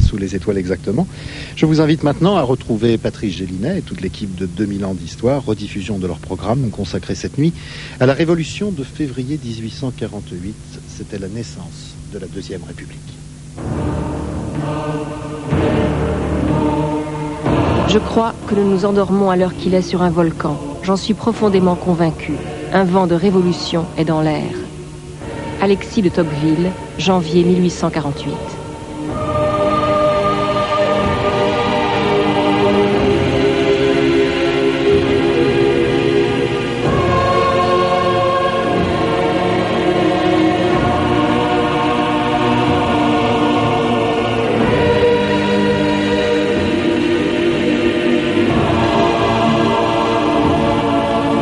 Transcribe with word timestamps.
sous 0.00 0.16
les 0.16 0.34
étoiles 0.34 0.58
exactement. 0.58 1.06
Je 1.54 1.66
vous 1.66 1.80
invite 1.80 2.02
maintenant 2.02 2.36
à 2.36 2.42
retrouver 2.42 2.98
Patrice 2.98 3.36
Gélinet 3.36 3.78
et 3.78 3.82
toute 3.82 4.00
l'équipe 4.00 4.34
de 4.34 4.46
2000 4.46 4.84
ans 4.84 4.94
d'histoire, 4.94 5.44
rediffusion 5.44 5.98
de 5.98 6.06
leur 6.06 6.18
programme 6.18 6.70
consacré 6.70 7.14
cette 7.14 7.38
nuit 7.38 7.52
à 8.00 8.06
la 8.06 8.12
révolution 8.12 8.70
de 8.70 8.84
février 8.84 9.38
1848. 9.42 10.54
C'était 10.88 11.18
la 11.18 11.28
naissance 11.28 11.94
de 12.12 12.18
la 12.18 12.26
Deuxième 12.26 12.62
République. 12.64 13.00
Je 17.88 17.98
crois 17.98 18.34
que 18.48 18.54
nous 18.54 18.68
nous 18.68 18.84
endormons 18.84 19.30
à 19.30 19.36
l'heure 19.36 19.56
qu'il 19.56 19.74
est 19.74 19.82
sur 19.82 20.02
un 20.02 20.10
volcan. 20.10 20.58
J'en 20.82 20.96
suis 20.96 21.14
profondément 21.14 21.76
convaincu. 21.76 22.32
Un 22.72 22.84
vent 22.84 23.06
de 23.06 23.14
révolution 23.14 23.86
est 23.96 24.04
dans 24.04 24.20
l'air. 24.20 24.50
Alexis 25.60 26.02
de 26.02 26.08
Tocqueville, 26.08 26.70
janvier 26.98 27.44
1848. 27.44 28.55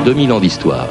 2000 0.04 0.32
ans 0.32 0.40
d'histoire. 0.40 0.86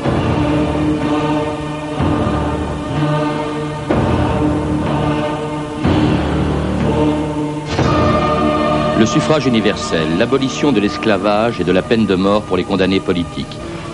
Le 8.98 9.06
suffrage 9.06 9.46
universel, 9.46 10.18
l'abolition 10.18 10.72
de 10.72 10.80
l'esclavage 10.80 11.62
et 11.62 11.64
de 11.64 11.72
la 11.72 11.84
peine 11.84 12.08
de 12.08 12.16
mort 12.16 12.42
pour 12.42 12.58
les 12.58 12.64
condamnés 12.64 13.00
politiques, 13.00 13.46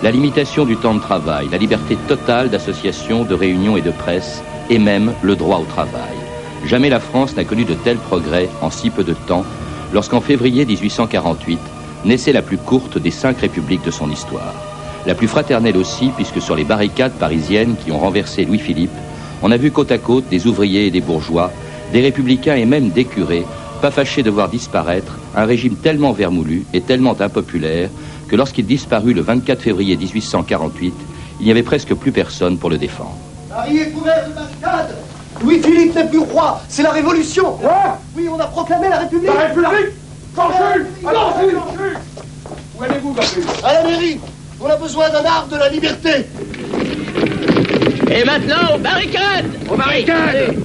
la 0.02 0.10
limitation 0.10 0.64
du 0.64 0.78
temps 0.78 0.94
de 0.94 1.00
travail, 1.00 1.48
la 1.52 1.58
liberté 1.58 1.98
totale 2.08 2.48
d'association, 2.48 3.24
de 3.24 3.34
réunion 3.34 3.76
et 3.76 3.82
de 3.82 3.90
presse, 3.90 4.42
et 4.70 4.78
même 4.78 5.12
le 5.20 5.36
droit 5.36 5.58
au 5.58 5.64
travail. 5.64 6.16
Jamais 6.64 6.88
la 6.88 7.00
France 7.00 7.36
n'a 7.36 7.44
connu 7.44 7.64
de 7.64 7.74
tels 7.74 7.98
progrès 7.98 8.48
en 8.62 8.70
si 8.70 8.88
peu 8.88 9.04
de 9.04 9.14
temps, 9.14 9.44
lorsqu'en 9.92 10.22
février 10.22 10.64
1848 10.64 11.58
naissait 12.06 12.32
la 12.32 12.40
plus 12.40 12.56
courte 12.56 12.96
des 12.96 13.10
cinq 13.10 13.40
républiques 13.40 13.84
de 13.84 13.90
son 13.90 14.10
histoire 14.10 14.69
la 15.06 15.14
plus 15.14 15.28
fraternelle 15.28 15.76
aussi, 15.76 16.10
puisque 16.16 16.40
sur 16.40 16.56
les 16.56 16.64
barricades 16.64 17.12
parisiennes 17.12 17.76
qui 17.82 17.90
ont 17.92 17.98
renversé 17.98 18.44
Louis-Philippe, 18.44 18.90
on 19.42 19.50
a 19.50 19.56
vu 19.56 19.70
côte 19.70 19.92
à 19.92 19.98
côte 19.98 20.28
des 20.28 20.46
ouvriers 20.46 20.86
et 20.86 20.90
des 20.90 21.00
bourgeois, 21.00 21.50
des 21.92 22.00
républicains 22.00 22.56
et 22.56 22.66
même 22.66 22.90
des 22.90 23.04
curés, 23.04 23.46
pas 23.80 23.90
fâchés 23.90 24.22
de 24.22 24.30
voir 24.30 24.48
disparaître 24.48 25.18
un 25.34 25.44
régime 25.44 25.76
tellement 25.76 26.12
vermoulu 26.12 26.64
et 26.74 26.82
tellement 26.82 27.16
impopulaire 27.20 27.88
que 28.28 28.36
lorsqu'il 28.36 28.66
disparut 28.66 29.14
le 29.14 29.22
24 29.22 29.60
février 29.62 29.96
1848, 29.96 30.94
il 31.40 31.44
n'y 31.46 31.50
avait 31.50 31.62
presque 31.62 31.94
plus 31.94 32.12
personne 32.12 32.58
pour 32.58 32.68
le 32.68 32.76
défendre. 32.76 33.16
Paris 33.48 33.78
est 33.78 33.90
couvert 33.90 34.28
de 34.28 34.34
barricades. 34.34 34.96
Louis-Philippe 35.42 35.94
n'est 35.94 36.08
plus 36.08 36.18
roi, 36.18 36.60
c'est 36.68 36.82
la 36.82 36.90
révolution. 36.90 37.56
Oui, 38.16 38.28
on 38.30 38.38
a 38.38 38.46
proclamé 38.46 38.88
la 38.90 38.98
République. 38.98 39.30
La 39.34 39.46
République? 39.46 39.94
Alors, 41.06 41.40
Où 42.78 42.82
allez-vous, 42.82 43.16
À 43.64 43.72
la 43.72 43.82
mairie 43.84 44.20
on 44.60 44.66
a 44.68 44.76
besoin 44.76 45.08
d'un 45.10 45.24
art 45.24 45.48
de 45.48 45.56
la 45.56 45.68
liberté. 45.68 46.26
Et 48.10 48.24
maintenant, 48.24 48.74
aux 48.74 48.78
barricades 48.78 49.46
Aux 49.70 49.76
barricades 49.76 50.56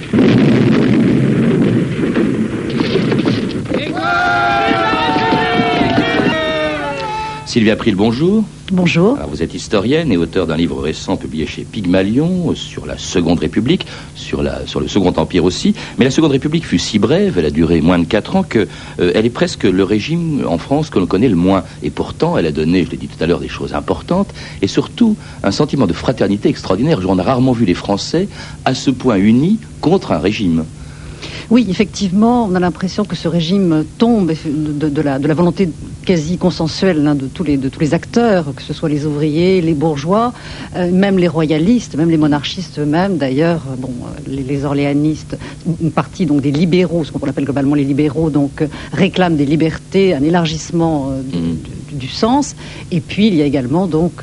Sylvia 7.46 7.76
Pris 7.76 7.90
le 7.90 7.96
bonjour. 7.96 8.44
Bonjour. 8.72 9.16
vous 9.28 9.44
êtes 9.44 9.54
historienne 9.54 10.10
et 10.10 10.16
auteur 10.16 10.48
d'un 10.48 10.56
livre 10.56 10.82
récent 10.82 11.16
publié 11.16 11.46
chez 11.46 11.62
Pygmalion 11.62 12.52
sur 12.56 12.84
la 12.84 12.98
Seconde 12.98 13.38
République, 13.38 13.86
sur, 14.16 14.42
la, 14.42 14.66
sur 14.66 14.80
le 14.80 14.88
Second 14.88 15.12
Empire 15.16 15.44
aussi. 15.44 15.72
Mais 15.98 16.04
la 16.04 16.10
Seconde 16.10 16.32
République 16.32 16.66
fut 16.66 16.80
si 16.80 16.98
brève, 16.98 17.38
elle 17.38 17.44
a 17.44 17.50
duré 17.50 17.80
moins 17.80 18.00
de 18.00 18.04
4 18.04 18.34
ans, 18.34 18.42
qu'elle 18.42 18.66
euh, 18.98 19.12
est 19.12 19.30
presque 19.30 19.62
le 19.62 19.84
régime 19.84 20.44
en 20.48 20.58
France 20.58 20.90
que 20.90 20.98
l'on 20.98 21.06
connaît 21.06 21.28
le 21.28 21.36
moins. 21.36 21.62
Et 21.84 21.90
pourtant, 21.90 22.36
elle 22.36 22.46
a 22.46 22.52
donné, 22.52 22.84
je 22.84 22.90
l'ai 22.90 22.96
dit 22.96 23.06
tout 23.06 23.22
à 23.22 23.26
l'heure, 23.28 23.38
des 23.38 23.48
choses 23.48 23.72
importantes 23.72 24.34
et 24.60 24.66
surtout 24.66 25.16
un 25.44 25.52
sentiment 25.52 25.86
de 25.86 25.92
fraternité 25.92 26.48
extraordinaire. 26.48 26.98
On 27.06 27.20
a 27.20 27.22
rarement 27.22 27.52
vu 27.52 27.66
les 27.66 27.74
Français 27.74 28.28
à 28.64 28.74
ce 28.74 28.90
point 28.90 29.16
unis 29.16 29.60
contre 29.80 30.10
un 30.10 30.18
régime. 30.18 30.64
Oui, 31.50 31.66
effectivement, 31.70 32.46
on 32.50 32.54
a 32.56 32.60
l'impression 32.60 33.04
que 33.04 33.14
ce 33.14 33.28
régime 33.28 33.84
tombe 33.98 34.32
de, 34.44 35.00
la, 35.00 35.18
volonté 35.18 35.68
quasi 36.06 36.38
consensuelle 36.38 37.06
hein, 37.06 37.14
de, 37.14 37.26
tous 37.26 37.44
les, 37.44 37.56
de 37.58 37.68
tous 37.68 37.80
les 37.80 37.92
acteurs, 37.92 38.54
que 38.54 38.62
ce 38.62 38.72
soit 38.72 38.88
les 38.88 39.04
ouvriers, 39.04 39.60
les 39.60 39.74
bourgeois, 39.74 40.32
euh, 40.76 40.90
même 40.90 41.18
les 41.18 41.28
royalistes, 41.28 41.96
même 41.96 42.08
les 42.08 42.16
monarchistes 42.16 42.78
eux-mêmes. 42.78 43.18
D'ailleurs, 43.18 43.62
bon, 43.76 43.90
euh, 43.90 44.20
les, 44.26 44.64
orléanistes, 44.64 45.36
une 45.82 45.90
partie 45.90 46.24
donc 46.24 46.40
des 46.40 46.52
libéraux, 46.52 47.04
ce 47.04 47.10
qu'on 47.12 47.28
appelle 47.28 47.44
globalement 47.44 47.74
les 47.74 47.84
libéraux, 47.84 48.30
donc 48.30 48.62
euh, 48.62 48.68
réclament 48.92 49.36
des 49.36 49.44
libertés, 49.44 50.14
un 50.14 50.22
élargissement 50.22 51.10
du, 51.24 51.85
sens. 52.08 52.54
Et 52.90 53.00
puis 53.00 53.28
il 53.28 53.34
y 53.34 53.42
a 53.42 53.44
également 53.44 53.86
donc 53.86 54.22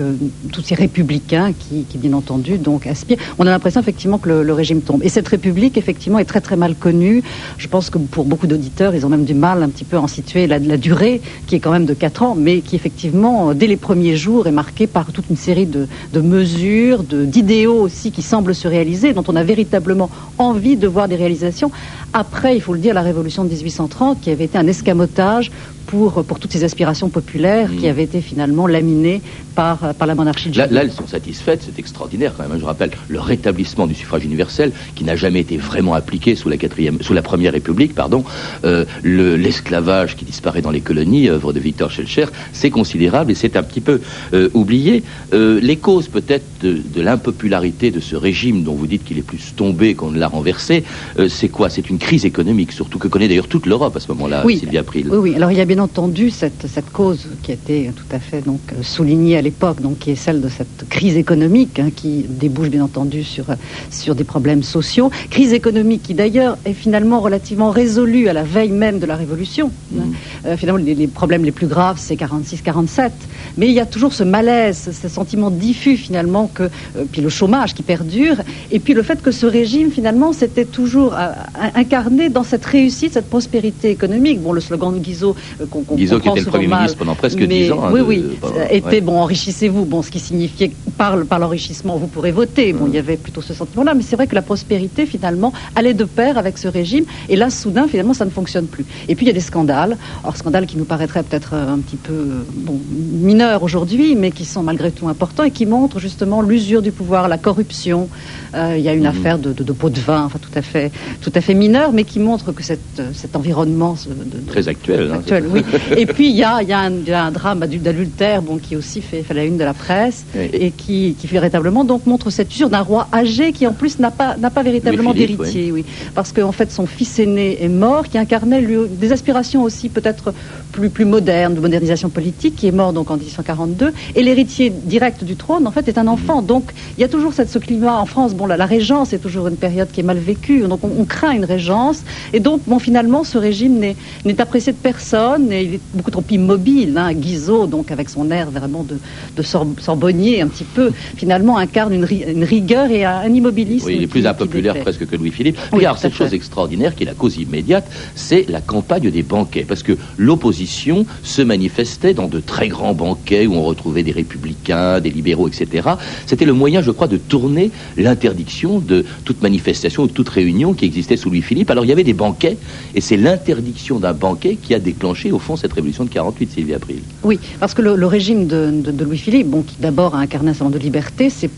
tous 0.51 0.61
ces 0.61 0.75
républicains 0.75 1.53
qui, 1.53 1.85
bien 1.97 2.13
entendu, 2.13 2.57
donc 2.57 2.87
aspirent. 2.87 3.17
On 3.39 3.47
a 3.47 3.49
l'impression 3.49 3.81
effectivement 3.81 4.17
que 4.17 4.29
le, 4.29 4.53
régime 4.53 4.81
tombe. 4.81 5.01
Et 5.03 5.09
cette 5.09 5.27
république, 5.27 5.77
effectivement, 5.77 6.19
est 6.19 6.25
très 6.25 6.41
très 6.41 6.55
mal 6.55 6.75
connue 6.75 7.23
je 7.57 7.67
pense 7.67 7.89
que 7.89 7.97
pour 7.97 8.25
beaucoup 8.25 8.47
d'auditeurs, 8.47 8.95
ils 8.95 9.05
ont 9.05 9.09
même 9.09 9.25
du 9.25 9.33
mal 9.33 9.63
un 9.63 9.69
petit 9.69 9.83
peu 9.83 9.97
à 9.97 10.01
en 10.01 10.07
situer 10.07 10.47
la, 10.47 10.59
durée, 10.59 11.21
qui 11.47 11.55
est 11.55 11.59
quand 11.59 11.71
même 11.71 11.85
de 11.85 11.93
4 11.93 12.23
ans, 12.23 12.35
mais 12.35 12.61
qui 12.61 12.75
effectivement, 12.75 13.53
dès 13.53 13.67
les 13.67 13.77
premiers 13.77 14.15
jours, 14.15 14.47
est 14.47 14.51
marquée 14.51 14.87
par 14.87 15.11
toute 15.11 15.29
une 15.29 15.37
série 15.37 15.65
de, 15.65 15.87
mesures, 16.19 17.03
d'idéaux 17.03 17.79
aussi 17.79 18.11
qui 18.11 18.21
semblent 18.21 18.55
se 18.55 18.67
réaliser, 18.67 19.13
dont 19.13 19.23
on 19.27 19.35
a 19.35 19.43
véritablement 19.43 20.09
envie 20.37 20.77
de 20.77 20.87
voir 20.87 21.07
des 21.07 21.15
réalisations. 21.15 21.71
Après, 22.13 22.55
il 22.55 22.61
faut 22.61 22.73
le 22.73 22.79
dire, 22.79 22.93
la 22.93 23.01
révolution 23.01 23.43
de 23.43 23.49
1830, 23.49 24.21
qui 24.21 24.29
avait 24.29 24.45
été 24.45 24.57
un 24.57 24.67
escamotage 24.67 25.51
pour, 25.87 26.23
pour 26.23 26.39
toutes 26.39 26.51
ces 26.51 26.63
aspirations 26.63 27.09
populaires 27.09 27.62
qui 27.71 27.87
avaient 27.87 28.03
été 28.03 28.21
finalement 28.21 28.67
laminées 28.67 29.21
par, 29.55 29.93
par 29.93 30.07
la 30.07 30.15
monarchie 30.15 30.49
de 30.49 30.57
là, 30.57 30.67
là, 30.67 30.83
elles 30.83 30.91
sont 30.91 31.07
satisfaites, 31.07 31.61
c'est 31.63 31.79
extraordinaire 31.79 32.33
quand 32.35 32.47
même. 32.47 32.59
Je 32.59 32.65
rappelle 32.65 32.91
le 33.07 33.19
rétablissement 33.19 33.87
du 33.87 33.95
suffrage 33.95 34.25
universel 34.25 34.71
qui 34.95 35.03
n'a 35.03 35.15
jamais 35.15 35.41
été 35.41 35.57
vraiment 35.57 35.93
appliqué 35.93 36.35
sous 36.35 36.49
la, 36.49 36.57
quatrième, 36.57 37.01
sous 37.01 37.13
la 37.13 37.21
Première 37.21 37.53
République. 37.53 37.95
pardon. 37.95 38.23
Euh, 38.65 38.85
l'esclavage 39.03 40.15
qui 40.15 40.25
disparaît 40.25 40.61
dans 40.61 40.71
les 40.71 40.81
colonies, 40.81 41.29
œuvre 41.29 41.53
de 41.53 41.59
Victor 41.59 41.91
Schellcher, 41.91 42.25
c'est 42.51 42.69
considérable 42.69 43.31
et 43.31 43.35
c'est 43.35 43.55
un 43.55 43.63
petit 43.63 43.81
peu 43.81 44.01
euh, 44.33 44.49
oublié. 44.53 45.03
Euh, 45.33 45.59
les 45.61 45.77
causes 45.77 46.07
peut-être 46.07 46.45
de, 46.61 46.73
de 46.73 47.01
l'impopularité 47.01 47.91
de 47.91 47.99
ce 47.99 48.15
régime 48.15 48.63
dont 48.63 48.73
vous 48.73 48.87
dites 48.87 49.03
qu'il 49.03 49.17
est 49.17 49.23
plus 49.23 49.53
tombé 49.55 49.95
qu'on 49.95 50.11
ne 50.11 50.19
l'a 50.19 50.27
renversé, 50.27 50.83
c'est 51.27 51.49
quoi? 51.49 51.69
C'est 51.69 51.89
une 51.89 51.97
crise 51.97 52.25
économique, 52.25 52.71
surtout 52.71 52.99
que 52.99 53.07
connaît 53.07 53.27
d'ailleurs 53.27 53.47
toute 53.47 53.65
l'Europe 53.65 53.95
à 53.95 53.99
ce 53.99 54.07
moment-là, 54.09 54.43
oui, 54.45 54.59
Sylvia 54.59 54.83
Pril. 54.83 55.07
Oui, 55.09 55.17
oui, 55.17 55.35
alors 55.35 55.51
il 55.51 55.57
y 55.57 55.61
a 55.61 55.65
bien 55.65 55.79
entendu 55.79 56.29
cette, 56.29 56.67
cette 56.67 56.91
cause 56.91 57.27
qui 57.43 57.51
été 57.53 57.91
tout 57.95 58.15
à 58.15 58.19
fait 58.19 58.41
donc, 58.41 58.59
soulignée 58.81 59.37
à 59.37 59.41
l'époque, 59.41 59.81
donc 59.81 59.99
qui 59.99 60.11
est 60.11 60.15
celle 60.15 60.41
de 60.41 60.49
cette 60.49 60.87
crise 60.89 61.17
économique 61.17 61.79
hein, 61.79 61.89
qui 61.95 62.25
débouche 62.27 62.69
bien 62.69 62.83
entendu 62.83 63.23
sur, 63.23 63.45
sur 63.89 64.15
des 64.15 64.23
problèmes 64.23 64.63
sociaux. 64.63 65.11
Crise 65.29 65.53
économique 65.53 66.03
qui 66.03 66.13
d'ailleurs 66.13 66.57
est 66.65 66.73
finalement 66.73 67.19
relativement 67.19 67.71
résolue 67.71 68.27
à 68.27 68.33
la 68.33 68.43
veille 68.43 68.71
même 68.71 68.99
de 68.99 69.05
la 69.05 69.15
Révolution. 69.15 69.71
Hein. 69.97 70.05
Mm. 70.05 70.13
Euh, 70.45 70.57
finalement, 70.57 70.81
les, 70.83 71.07
problèmes 71.07 71.45
les 71.45 71.51
plus 71.51 71.67
graves, 71.67 71.97
c'est 71.99 72.15
46-47. 72.15 73.11
Mais 73.57 73.67
il 73.67 73.73
y 73.73 73.79
a 73.79 73.85
toujours 73.85 74.13
ce 74.13 74.23
malaise, 74.23 74.89
ce 75.01 75.07
sentiment 75.07 75.49
diffus 75.51 75.97
finalement, 75.97 76.49
que, 76.53 76.63
euh, 76.63 77.05
puis 77.11 77.21
le 77.21 77.29
chômage 77.29 77.73
qui 77.73 77.83
perdure, 77.83 78.37
et 78.71 78.79
puis 78.79 78.93
le 78.93 79.03
fait 79.03 79.21
que 79.21 79.31
ce 79.31 79.45
régime 79.45 79.91
finalement 79.91 80.33
s'était 80.33 80.65
toujours 80.65 81.13
euh, 81.13 81.31
incarné 81.75 82.29
dans 82.29 82.43
cette 82.43 82.65
réussite, 82.65 83.13
cette 83.13 83.29
prospérité 83.29 83.89
économique. 83.89 84.41
Bon, 84.41 84.53
le 84.53 84.61
slogan 84.61 84.93
de 84.93 84.99
Guizot 84.99 85.35
qu'on 85.69 85.83
Guizot 85.95 86.19
qui 86.19 86.29
était 86.29 86.41
le 86.41 86.45
Premier 86.45 86.67
ministre 86.67 86.97
pendant 86.97 87.15
presque 87.15 87.32
dix 87.35 87.71
ans. 87.71 87.83
Hein, 87.85 87.91
oui, 87.93 88.01
oui, 88.01 88.23
était 88.69 89.01
bon, 89.01 89.19
enrichissez-vous, 89.19 89.85
bon, 89.85 90.01
ce 90.01 90.11
qui 90.11 90.19
signifiait 90.19 90.71
par, 90.97 91.23
par 91.25 91.39
l'enrichissement, 91.39 91.97
vous 91.97 92.07
pourrez 92.07 92.31
voter. 92.31 92.73
Bon, 92.73 92.87
il 92.87 92.93
y 92.93 92.97
avait 92.97 93.17
plutôt 93.17 93.41
ce 93.41 93.53
sentiment-là, 93.53 93.93
mais 93.93 94.03
c'est 94.03 94.15
vrai 94.15 94.27
que 94.27 94.35
la 94.35 94.41
prospérité, 94.41 95.05
finalement, 95.05 95.53
allait 95.75 95.93
de 95.93 96.05
pair 96.05 96.37
avec 96.37 96.57
ce 96.57 96.67
régime, 96.67 97.05
et 97.29 97.35
là, 97.35 97.49
soudain, 97.49 97.87
finalement, 97.87 98.13
ça 98.13 98.25
ne 98.25 98.29
fonctionne 98.29 98.67
plus. 98.67 98.85
Et 99.07 99.15
puis, 99.15 99.25
il 99.25 99.27
y 99.27 99.31
a 99.31 99.33
des 99.33 99.39
scandales, 99.39 99.97
alors 100.23 100.37
scandales 100.37 100.65
qui 100.65 100.77
nous 100.77 100.85
paraîtraient 100.85 101.23
peut-être 101.23 101.53
un 101.53 101.79
petit 101.79 101.97
peu 101.97 102.45
bon, 102.55 102.79
mineurs 103.21 103.63
aujourd'hui, 103.63 104.15
mais 104.15 104.31
qui 104.31 104.45
sont 104.45 104.63
malgré 104.63 104.91
tout 104.91 105.07
importants 105.07 105.43
et 105.43 105.51
qui 105.51 105.65
montrent 105.65 105.99
justement 105.99 106.41
l'usure 106.41 106.81
du 106.81 106.91
pouvoir, 106.91 107.27
la 107.27 107.37
corruption. 107.37 108.09
Euh, 108.55 108.75
il 108.77 108.83
y 108.83 108.89
a 108.89 108.93
une 108.93 109.01
mhm. 109.01 109.17
affaire 109.17 109.39
de, 109.39 109.53
de, 109.53 109.73
pot 109.73 109.89
de 109.89 109.99
vin, 109.99 110.25
enfin, 110.25 110.39
tout 110.39 110.57
à 110.57 110.61
fait, 110.61 110.91
tout 111.21 111.31
à 111.33 111.41
fait 111.41 111.53
mineur, 111.53 111.91
mais 111.91 112.03
qui 112.03 112.19
montre 112.19 112.51
que 112.51 112.63
cette, 112.63 113.01
cet 113.13 113.35
environnement 113.35 113.95
de, 114.07 114.39
très 114.51 114.67
actuel, 114.67 115.11
hein, 115.11 115.19
actuel 115.19 115.45
oui. 115.51 115.63
Et 115.97 116.05
puis 116.05 116.29
il 116.29 116.35
y 116.35 116.43
a, 116.43 116.57
a 116.57 117.22
un 117.22 117.22
drame 117.31 117.59
d'adultère 117.59 118.41
bon, 118.41 118.57
qui 118.57 118.75
aussi 118.75 119.01
fait, 119.01 119.23
fait, 119.23 119.33
la 119.33 119.45
une 119.45 119.57
de 119.57 119.63
la 119.63 119.73
presse 119.73 120.25
et 120.35 120.71
qui, 120.71 121.15
qui 121.19 121.27
véritablement 121.27 121.83
donc 121.83 122.05
montre 122.05 122.29
cette 122.29 122.53
usure 122.53 122.69
d'un 122.69 122.81
roi 122.81 123.07
âgé 123.13 123.51
qui 123.51 123.67
en 123.67 123.73
plus 123.73 123.99
n'a 123.99 124.11
pas, 124.11 124.37
n'a 124.37 124.49
pas 124.49 124.63
véritablement 124.63 125.13
d'héritier. 125.13 125.71
Oui. 125.71 125.85
Parce 126.15 126.31
qu'en 126.31 126.51
fait 126.51 126.71
son 126.71 126.85
fils 126.85 127.19
aîné 127.19 127.63
est 127.63 127.69
mort, 127.69 128.07
qui 128.07 128.17
incarnait 128.17 128.61
lui, 128.61 128.75
des 128.89 129.11
aspirations 129.11 129.63
aussi 129.63 129.89
peut-être 129.89 130.33
plus, 130.71 130.89
plus 130.89 131.05
modernes, 131.05 131.53
de 131.53 131.59
modernisation 131.59 132.09
politique, 132.09 132.55
qui 132.55 132.67
est 132.67 132.71
mort 132.71 132.93
donc 132.93 133.11
en 133.11 133.15
1842. 133.15 133.93
Et 134.15 134.23
l'héritier 134.23 134.69
direct 134.69 135.23
du 135.23 135.35
trône 135.35 135.67
en 135.67 135.71
fait 135.71 135.87
est 135.87 135.97
un 135.97 136.07
enfant. 136.07 136.41
Mm. 136.41 136.45
Donc 136.45 136.71
il 136.97 137.01
y 137.01 137.03
a 137.03 137.07
toujours 137.07 137.33
cette, 137.33 137.49
ce 137.49 137.59
climat 137.59 137.99
en 137.99 138.05
France. 138.05 138.33
Bon, 138.33 138.45
la, 138.45 138.57
la 138.57 138.65
régence 138.65 139.13
est 139.13 139.19
toujours 139.19 139.47
une 139.47 139.57
période 139.57 139.89
qui 139.91 139.99
est 140.01 140.03
mal 140.03 140.17
vécue, 140.17 140.61
donc 140.61 140.81
on, 140.83 141.05
craint 141.05 141.31
une 141.31 141.45
régence. 141.45 142.03
Et 142.33 142.39
donc 142.39 142.61
bon, 142.67 142.79
finalement 142.79 143.23
ce 143.23 143.37
régime 143.37 143.79
n'est 143.79 144.41
apprécié 144.41 144.73
de 144.73 144.77
personne 144.77 145.51
et 145.51 145.63
il 145.63 145.73
est 145.75 145.81
beaucoup 145.93 146.11
trop 146.11 146.23
immobile. 146.29 146.97
Hein. 146.97 147.12
Guizot, 147.13 147.67
donc 147.67 147.91
avec 147.91 148.09
son 148.09 148.31
air 148.31 148.51
vraiment 148.51 148.83
de, 148.83 148.97
de 149.35 149.41
sorbonnier 149.41 150.41
un 150.41 150.47
petit 150.47 150.63
peu, 150.63 150.91
finalement 151.15 151.57
incarne 151.57 151.93
une, 151.93 152.07
une 152.27 152.43
rigueur 152.43 152.89
et 152.91 153.05
un, 153.05 153.33
immobilisme. 153.33 153.87
Oui, 153.87 153.95
il 153.97 154.03
est 154.03 154.07
plus 154.07 154.25
impopulaire 154.25 154.79
presque 154.79 155.05
que 155.05 155.15
Louis-Philippe. 155.15 155.57
Oui, 155.71 155.85
alors 155.85 155.97
cette 155.97 156.13
chose 156.13 156.33
extraordinaire 156.33 156.95
qui 156.95 157.03
est 157.03 157.07
la 157.07 157.13
cause 157.13 157.37
immédiate, 157.37 157.89
c'est 158.15 158.49
la 158.49 158.61
campagne 158.61 159.09
des 159.09 159.23
banquets. 159.23 159.65
Parce 159.67 159.83
que 159.83 159.93
l'opposition 160.17 161.05
se 161.23 161.41
manifestait 161.41 162.13
dans 162.13 162.27
de 162.27 162.39
très 162.39 162.67
grands 162.67 162.93
banquets 162.93 163.47
où 163.47 163.53
on 163.53 163.63
retrouvait 163.63 164.03
des 164.03 164.11
républicains, 164.11 164.99
des 164.99 165.09
libéraux, 165.09 165.47
etc. 165.47 165.89
C'était 166.25 166.45
le 166.45 166.53
moyen, 166.53 166.81
je 166.81 166.91
crois, 166.91 167.07
de 167.07 167.17
tourner 167.17 167.71
l'interdiction 167.97 168.79
de 168.79 169.05
toute 169.25 169.41
manifestation 169.41 170.03
ou 170.03 170.07
de 170.07 170.13
toute 170.13 170.29
réunion 170.29 170.73
qui 170.73 170.85
existait 170.85 171.17
sous 171.17 171.29
Louis-Philippe. 171.29 171.69
Alors 171.69 171.85
il 171.85 171.89
y 171.89 171.91
avait 171.91 172.03
des 172.03 172.13
banquets, 172.13 172.57
et 172.95 173.01
c'est 173.01 173.17
l'interdiction 173.17 173.99
d'un 173.99 174.13
banquet 174.13 174.57
qui 174.61 174.73
a 174.73 174.79
déclenché, 174.79 175.31
au 175.31 175.39
fond, 175.39 175.55
cette 175.55 175.73
révolution 175.73 176.03
de 176.03 176.09
48, 176.09 176.51
Sylvie 176.51 176.73
April. 176.73 177.02
Oui, 177.23 177.39
parce 177.59 177.73
que 177.73 177.81
le, 177.81 178.05
régime 178.05 178.47
de, 178.47 179.03
Louis-Philippe, 179.03 179.65
qui 179.65 179.81
d'abord 179.81 180.15
a 180.15 180.19
incarné 180.19 180.51
un 180.51 180.53
certain 180.53 180.71
de 180.71 180.79
liberté, 180.79 181.29
c'est 181.29 181.49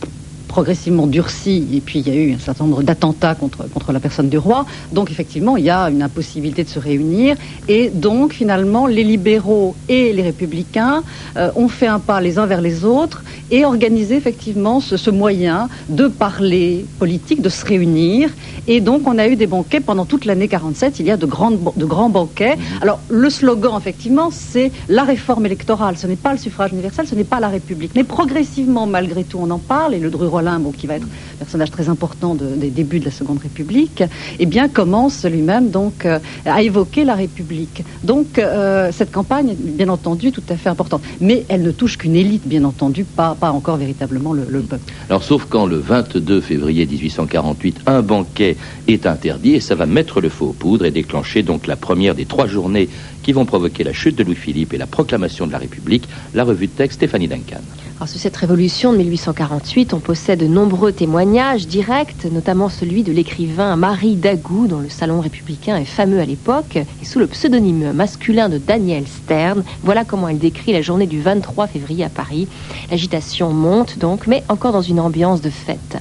progressivement 0.55 1.05
durci, 1.05 1.67
et 1.73 1.81
puis 1.81 1.99
il 1.99 2.07
y 2.07 2.11
a 2.11 2.15
eu 2.15 2.33
un 2.33 2.39
certain 2.39 2.63
nombre 2.63 2.81
d'attentats 2.81 3.35
contre, 3.35 3.67
contre 3.73 3.91
la 3.91 3.99
personne 3.99 4.29
du 4.29 4.37
roi. 4.37 4.65
Donc 4.93 5.11
effectivement, 5.11 5.57
il 5.57 5.65
y 5.65 5.69
a 5.69 5.89
une 5.89 6.01
impossibilité 6.01 6.63
de 6.63 6.69
se 6.69 6.79
réunir, 6.79 7.35
et 7.67 7.89
donc 7.89 8.31
finalement, 8.31 8.87
les 8.87 9.03
libéraux 9.03 9.75
et 9.89 10.13
les 10.13 10.21
républicains 10.21 11.03
euh, 11.35 11.51
ont 11.57 11.67
fait 11.67 11.87
un 11.87 11.99
pas 11.99 12.21
les 12.21 12.39
uns 12.39 12.45
vers 12.45 12.61
les 12.61 12.85
autres 12.85 13.21
et 13.51 13.65
organisé 13.65 14.15
effectivement 14.15 14.79
ce, 14.79 14.95
ce, 14.95 15.09
moyen 15.09 15.67
de 15.89 16.07
parler 16.07 16.85
politique, 16.99 17.41
de 17.41 17.49
se 17.49 17.65
réunir. 17.65 18.29
Et 18.67 18.79
donc 18.79 19.01
on 19.07 19.17
a 19.17 19.27
eu 19.27 19.35
des 19.35 19.47
banquets 19.47 19.81
pendant 19.81 20.05
toute 20.05 20.23
l'année 20.23 20.47
47, 20.47 21.01
il 21.01 21.05
y 21.05 21.11
a 21.11 21.17
de, 21.17 21.25
grandes, 21.25 21.59
de 21.75 21.85
grands 21.85 22.09
banquets. 22.09 22.55
Alors 22.81 22.99
le 23.09 23.29
slogan, 23.29 23.73
effectivement, 23.77 24.29
c'est 24.31 24.71
la 24.87 25.03
réforme 25.03 25.45
électorale. 25.45 25.97
Ce 25.97 26.07
n'est 26.07 26.15
pas 26.15 26.31
le 26.31 26.39
suffrage 26.39 26.71
universel, 26.71 27.05
ce 27.07 27.15
n'est 27.15 27.25
pas 27.25 27.41
la 27.41 27.49
République. 27.49 27.91
Mais 27.93 28.05
progressivement, 28.05 28.87
malgré 28.87 29.25
tout, 29.25 29.39
on 29.41 29.51
en 29.51 29.59
parle, 29.59 29.93
et 29.95 29.99
le 29.99 30.09
Druroy 30.09 30.44
qui 30.77 30.87
va 30.87 30.95
être 30.95 31.03
un 31.05 31.37
personnage 31.39 31.71
très 31.71 31.89
important 31.89 32.35
des 32.35 32.69
débuts 32.69 32.99
de 32.99 33.05
la 33.05 33.11
Seconde 33.11 33.39
République, 33.39 34.03
eh 34.39 34.45
bien, 34.45 34.67
commence 34.67 35.25
lui-même 35.25 35.69
donc 35.69 36.05
euh, 36.05 36.19
à 36.45 36.61
évoquer 36.61 37.03
la 37.03 37.15
République. 37.15 37.83
Donc, 38.03 38.37
euh, 38.37 38.91
cette 38.91 39.11
campagne 39.11 39.55
bien 39.57 39.89
entendu 39.89 40.31
tout 40.31 40.43
à 40.49 40.55
fait 40.55 40.69
importante. 40.69 41.01
Mais 41.19 41.45
elle 41.49 41.63
ne 41.63 41.71
touche 41.71 41.97
qu'une 41.97 42.15
élite, 42.15 42.47
bien 42.47 42.63
entendu, 42.63 43.03
pas, 43.03 43.35
encore 43.41 43.77
véritablement 43.77 44.33
le, 44.33 44.45
le 44.47 44.61
peuple. 44.61 44.83
Alors, 45.09 45.23
sauf 45.23 45.45
quand 45.49 45.65
le 45.65 45.77
22 45.77 46.41
février 46.41 46.85
1848, 46.85 47.81
un 47.87 48.01
banquet 48.01 48.57
est 48.87 49.05
interdit 49.05 49.55
et 49.55 49.59
ça 49.59 49.75
va 49.75 49.85
mettre 49.85 50.21
le 50.21 50.29
feu 50.29 50.45
aux 50.45 50.53
poudres 50.53 50.85
et 50.85 50.91
déclencher 50.91 51.43
donc 51.43 51.67
la 51.67 51.75
première 51.75 52.15
des 52.15 52.25
trois 52.25 52.47
journées 52.47 52.89
qui 53.23 53.33
vont 53.33 53.45
provoquer 53.45 53.83
la 53.83 53.93
chute 53.93 54.15
de 54.15 54.23
Louis-Philippe 54.23 54.73
et 54.73 54.77
la 54.77 54.85
proclamation 54.85 55.47
de 55.47 55.51
la 55.51 55.57
République, 55.57 56.07
la 56.35 56.43
revue 56.43 56.67
de 56.67 56.71
texte 56.71 56.97
Stéphanie 56.97 57.27
Duncan. 57.27 57.61
Alors, 57.97 58.09
sur 58.09 58.19
cette 58.19 58.35
révolution 58.35 58.91
de 58.91 58.97
1848, 58.97 59.93
on 59.93 60.01
possède 60.01 60.41
de 60.41 60.47
nombreux 60.47 60.91
témoignages 60.91 61.65
directs, 61.65 62.25
notamment 62.29 62.67
celui 62.67 63.03
de 63.03 63.13
l'écrivain 63.13 63.77
Marie 63.77 64.17
Dagou, 64.17 64.67
dont 64.67 64.81
le 64.81 64.89
salon 64.89 65.21
républicain 65.21 65.77
est 65.77 65.85
fameux 65.85 66.19
à 66.19 66.25
l'époque, 66.25 66.75
et 66.75 67.05
sous 67.05 67.19
le 67.19 67.27
pseudonyme 67.27 67.93
masculin 67.93 68.49
de 68.49 68.57
Daniel 68.57 69.07
Stern. 69.07 69.63
Voilà 69.81 70.03
comment 70.03 70.27
elle 70.27 70.39
décrit 70.39 70.73
la 70.73 70.81
journée 70.81 71.07
du 71.07 71.21
23 71.21 71.67
février 71.67 72.03
à 72.03 72.09
Paris. 72.09 72.49
L'agitation 72.91 73.53
monte 73.53 73.97
donc, 73.97 74.27
mais 74.27 74.43
encore 74.49 74.73
dans 74.73 74.81
une 74.81 74.99
ambiance 74.99 75.39
de 75.39 75.49
fête. 75.49 75.97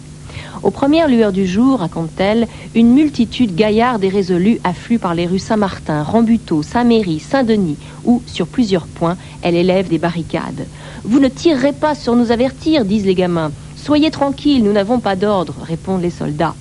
Aux 0.64 0.70
premières 0.70 1.08
lueurs 1.08 1.32
du 1.32 1.46
jour, 1.46 1.80
raconte-t-elle, 1.80 2.48
une 2.74 2.94
multitude 2.94 3.54
gaillarde 3.54 4.02
et 4.02 4.08
résolue 4.08 4.60
afflue 4.64 4.98
par 4.98 5.14
les 5.14 5.26
rues 5.26 5.38
Saint-Martin, 5.38 6.02
Rambuteau, 6.02 6.62
Saint-Méry, 6.62 7.20
Saint-Denis, 7.20 7.76
où, 8.06 8.22
sur 8.24 8.46
plusieurs 8.46 8.86
points, 8.86 9.18
elle 9.42 9.56
élève 9.56 9.88
des 9.88 9.98
barricades. 9.98 10.66
Vous 11.04 11.20
ne 11.20 11.28
tirerez 11.28 11.74
pas 11.74 11.94
sur 11.94 12.16
nous 12.16 12.32
avertir, 12.32 12.86
disent 12.86 13.04
les 13.04 13.14
gamins. 13.14 13.52
Soyez 13.76 14.10
tranquilles, 14.10 14.64
nous 14.64 14.72
n'avons 14.72 15.00
pas 15.00 15.16
d'ordre, 15.16 15.54
répondent 15.62 16.00
les 16.00 16.08
soldats. 16.08 16.54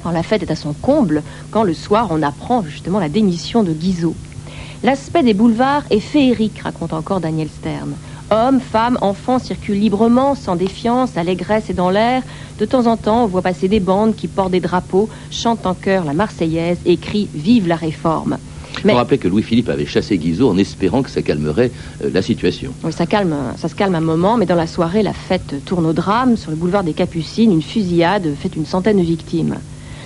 Alors 0.00 0.12
la 0.12 0.24
fête 0.24 0.42
est 0.42 0.50
à 0.50 0.56
son 0.56 0.72
comble 0.72 1.22
quand 1.52 1.62
le 1.62 1.74
soir 1.74 2.08
on 2.10 2.22
apprend 2.22 2.64
justement 2.64 2.98
la 2.98 3.08
démission 3.08 3.62
de 3.62 3.72
Guizot. 3.72 4.16
L'aspect 4.84 5.24
des 5.24 5.34
boulevards 5.34 5.82
est 5.90 5.98
féerique, 5.98 6.60
raconte 6.60 6.92
encore 6.92 7.18
Daniel 7.18 7.48
Stern. 7.48 7.94
Hommes, 8.30 8.60
femmes, 8.60 8.96
enfants 9.00 9.40
circulent 9.40 9.80
librement, 9.80 10.36
sans 10.36 10.54
défiance, 10.54 11.16
allégresse 11.16 11.68
et 11.68 11.74
dans 11.74 11.90
l'air. 11.90 12.22
De 12.60 12.64
temps 12.64 12.86
en 12.86 12.96
temps, 12.96 13.24
on 13.24 13.26
voit 13.26 13.42
passer 13.42 13.66
des 13.66 13.80
bandes 13.80 14.14
qui 14.14 14.28
portent 14.28 14.52
des 14.52 14.60
drapeaux, 14.60 15.08
chantent 15.32 15.66
en 15.66 15.74
chœur 15.74 16.04
la 16.04 16.12
Marseillaise 16.12 16.78
et 16.86 16.96
crient 16.96 17.28
Vive 17.34 17.66
la 17.66 17.74
réforme. 17.74 18.38
Mais... 18.84 18.92
On 18.92 18.96
rappelle 18.96 19.18
que 19.18 19.26
Louis-Philippe 19.26 19.68
avait 19.68 19.86
chassé 19.86 20.16
Guizot 20.16 20.48
en 20.48 20.58
espérant 20.58 21.02
que 21.02 21.10
ça 21.10 21.22
calmerait 21.22 21.72
euh, 22.04 22.10
la 22.12 22.22
situation. 22.22 22.72
Oui, 22.84 22.92
ça, 22.92 23.06
calme, 23.06 23.34
ça 23.56 23.68
se 23.68 23.74
calme 23.74 23.96
un 23.96 24.00
moment, 24.00 24.36
mais 24.36 24.46
dans 24.46 24.54
la 24.54 24.68
soirée, 24.68 25.02
la 25.02 25.12
fête 25.12 25.64
tourne 25.64 25.86
au 25.86 25.92
drame. 25.92 26.36
Sur 26.36 26.50
le 26.50 26.56
boulevard 26.56 26.84
des 26.84 26.92
Capucines, 26.92 27.50
une 27.50 27.62
fusillade 27.62 28.32
fait 28.38 28.54
une 28.54 28.66
centaine 28.66 28.98
de 28.98 29.02
victimes. 29.02 29.56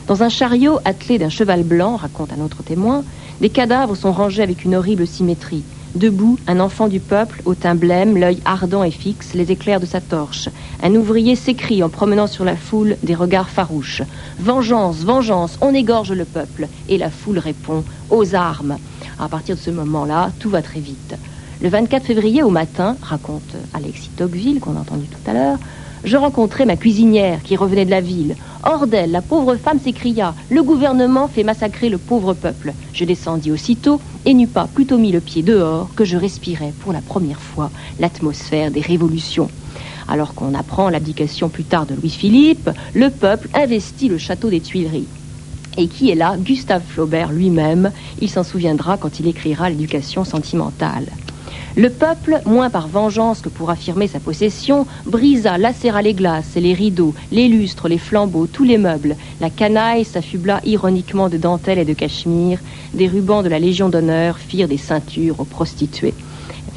Dans 0.06 0.22
un 0.22 0.30
chariot 0.30 0.78
attelé 0.86 1.18
d'un 1.18 1.28
cheval 1.28 1.62
blanc, 1.62 1.96
raconte 1.96 2.32
un 2.32 2.42
autre 2.42 2.62
témoin, 2.62 3.04
des 3.42 3.50
cadavres 3.50 3.96
sont 3.96 4.12
rangés 4.12 4.42
avec 4.42 4.64
une 4.64 4.76
horrible 4.76 5.04
symétrie. 5.04 5.64
Debout, 5.96 6.38
un 6.46 6.60
enfant 6.60 6.86
du 6.86 7.00
peuple, 7.00 7.42
au 7.44 7.54
teint 7.54 7.74
blême, 7.74 8.16
l'œil 8.16 8.40
ardent 8.44 8.84
et 8.84 8.92
fixe, 8.92 9.34
les 9.34 9.50
éclairs 9.50 9.80
de 9.80 9.84
sa 9.84 10.00
torche. 10.00 10.48
Un 10.80 10.94
ouvrier 10.94 11.34
s'écrie 11.34 11.82
en 11.82 11.88
promenant 11.88 12.28
sur 12.28 12.44
la 12.44 12.54
foule 12.54 12.96
des 13.02 13.16
regards 13.16 13.50
farouches. 13.50 14.02
Vengeance, 14.38 14.98
vengeance, 14.98 15.58
on 15.60 15.74
égorge 15.74 16.12
le 16.12 16.24
peuple. 16.24 16.68
Et 16.88 16.98
la 16.98 17.10
foule 17.10 17.38
répond 17.38 17.82
aux 18.10 18.34
armes. 18.36 18.76
À 19.18 19.28
partir 19.28 19.56
de 19.56 19.60
ce 19.60 19.70
moment-là, 19.70 20.30
tout 20.38 20.48
va 20.48 20.62
très 20.62 20.80
vite. 20.80 21.16
Le 21.60 21.68
24 21.68 22.04
février 22.04 22.44
au 22.44 22.50
matin, 22.50 22.96
raconte 23.02 23.56
Alexis 23.74 24.10
Tocqueville, 24.16 24.60
qu'on 24.60 24.76
a 24.76 24.80
entendu 24.80 25.06
tout 25.06 25.30
à 25.30 25.34
l'heure, 25.34 25.58
je 26.04 26.16
rencontrai 26.16 26.64
ma 26.64 26.76
cuisinière 26.76 27.42
qui 27.42 27.56
revenait 27.56 27.84
de 27.84 27.90
la 27.90 28.00
ville. 28.00 28.36
Hors 28.64 28.86
d'elle, 28.86 29.12
la 29.12 29.22
pauvre 29.22 29.56
femme 29.56 29.78
s'écria 29.78 30.34
Le 30.50 30.62
gouvernement 30.62 31.28
fait 31.28 31.44
massacrer 31.44 31.88
le 31.88 31.98
pauvre 31.98 32.34
peuple. 32.34 32.72
Je 32.92 33.04
descendis 33.04 33.52
aussitôt 33.52 34.00
et 34.24 34.34
n'eus 34.34 34.46
pas 34.46 34.68
plutôt 34.72 34.98
mis 34.98 35.12
le 35.12 35.20
pied 35.20 35.42
dehors 35.42 35.90
que 35.94 36.04
je 36.04 36.16
respirais 36.16 36.72
pour 36.80 36.92
la 36.92 37.00
première 37.00 37.40
fois 37.40 37.70
l'atmosphère 38.00 38.70
des 38.70 38.80
révolutions. 38.80 39.48
Alors 40.08 40.34
qu'on 40.34 40.54
apprend 40.54 40.88
l'abdication 40.90 41.48
plus 41.48 41.64
tard 41.64 41.86
de 41.86 41.94
Louis-Philippe, 41.94 42.70
le 42.94 43.10
peuple 43.10 43.48
investit 43.54 44.08
le 44.08 44.18
château 44.18 44.50
des 44.50 44.60
Tuileries. 44.60 45.08
Et 45.78 45.88
qui 45.88 46.10
est 46.10 46.14
là? 46.14 46.36
Gustave 46.36 46.82
Flaubert 46.86 47.32
lui-même. 47.32 47.92
Il 48.20 48.28
s'en 48.28 48.42
souviendra 48.42 48.98
quand 48.98 49.20
il 49.20 49.26
écrira 49.26 49.70
l'éducation 49.70 50.24
sentimentale. 50.24 51.06
Le 51.74 51.88
peuple, 51.88 52.42
moins 52.44 52.68
par 52.68 52.86
vengeance 52.86 53.40
que 53.40 53.48
pour 53.48 53.70
affirmer 53.70 54.06
sa 54.06 54.20
possession, 54.20 54.86
brisa, 55.06 55.56
lacéra 55.56 56.02
les 56.02 56.12
glaces 56.12 56.54
et 56.54 56.60
les 56.60 56.74
rideaux, 56.74 57.14
les 57.30 57.48
lustres, 57.48 57.88
les 57.88 57.96
flambeaux, 57.96 58.46
tous 58.46 58.64
les 58.64 58.76
meubles. 58.76 59.16
La 59.40 59.48
canaille 59.48 60.04
s'affubla 60.04 60.60
ironiquement 60.64 61.30
de 61.30 61.38
dentelles 61.38 61.78
et 61.78 61.86
de 61.86 61.94
cachemire. 61.94 62.60
Des 62.92 63.08
rubans 63.08 63.42
de 63.42 63.48
la 63.48 63.58
Légion 63.58 63.88
d'honneur 63.88 64.38
firent 64.38 64.68
des 64.68 64.76
ceintures 64.76 65.40
aux 65.40 65.46
prostituées. 65.46 66.12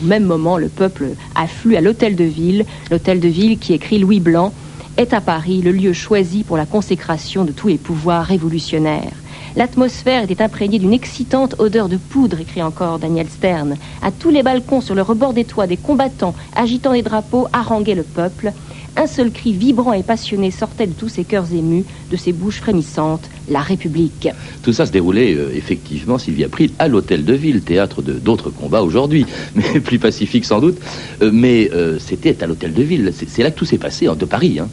Au 0.01 0.05
même 0.05 0.23
moment, 0.23 0.57
le 0.57 0.69
peuple 0.69 1.09
afflue 1.35 1.75
à 1.75 1.81
l'hôtel 1.81 2.15
de 2.15 2.23
ville, 2.23 2.65
l'hôtel 2.89 3.19
de 3.19 3.27
ville 3.27 3.59
qui 3.59 3.73
écrit 3.73 3.99
Louis 3.99 4.21
Blanc, 4.21 4.53
est 4.95 5.13
à 5.13 5.19
Paris 5.19 5.61
le 5.61 5.71
lieu 5.73 5.91
choisi 5.91 6.45
pour 6.45 6.55
la 6.55 6.65
consécration 6.65 7.43
de 7.43 7.51
tous 7.51 7.67
les 7.67 7.77
pouvoirs 7.77 8.23
révolutionnaires. 8.23 9.11
L'atmosphère 9.55 10.23
était 10.23 10.43
imprégnée 10.43 10.79
d'une 10.79 10.91
excitante 10.91 11.55
odeur 11.59 11.87
de 11.87 11.95
poudre, 11.95 12.41
écrit 12.41 12.61
encore 12.61 12.99
Daniel 12.99 13.27
Stern. 13.29 13.77
À 14.01 14.11
tous 14.11 14.29
les 14.29 14.43
balcons, 14.43 14.81
sur 14.81 14.95
le 14.95 15.01
rebord 15.01 15.33
des 15.33 15.45
toits, 15.45 15.65
des 15.65 15.77
combattants, 15.77 16.35
agitant 16.55 16.91
des 16.91 17.01
drapeaux, 17.01 17.47
haranguaient 17.53 17.95
le 17.95 18.03
peuple. 18.03 18.51
Un 18.97 19.07
seul 19.07 19.31
cri 19.31 19.53
vibrant 19.53 19.93
et 19.93 20.03
passionné 20.03 20.51
sortait 20.51 20.87
de 20.87 20.93
tous 20.93 21.07
ces 21.07 21.23
cœurs 21.23 21.53
émus, 21.53 21.85
de 22.11 22.17
ces 22.17 22.33
bouches 22.33 22.59
frémissantes, 22.59 23.29
la 23.49 23.59
République. 23.59 24.27
Tout 24.61 24.73
ça 24.73 24.85
se 24.85 24.91
déroulait 24.91 25.33
euh, 25.33 25.55
effectivement, 25.55 26.17
Sylvie 26.17 26.43
April, 26.43 26.71
à 26.77 26.89
l'hôtel 26.89 27.23
de 27.23 27.33
ville, 27.33 27.61
théâtre 27.61 28.01
de 28.01 28.13
d'autres 28.13 28.49
combats 28.49 28.81
aujourd'hui, 28.81 29.25
mais 29.55 29.79
plus 29.79 29.99
pacifique 29.99 30.43
sans 30.43 30.59
doute. 30.59 30.77
Euh, 31.21 31.29
mais 31.33 31.71
euh, 31.73 31.97
c'était 31.97 32.43
à 32.43 32.47
l'hôtel 32.47 32.73
de 32.73 32.83
ville. 32.83 33.13
C'est 33.13 33.43
là 33.43 33.51
que 33.51 33.57
tout 33.57 33.65
s'est 33.65 33.77
passé, 33.77 34.07
hein, 34.07 34.15
de 34.15 34.25
Paris. 34.25 34.59
Hein. 34.59 34.67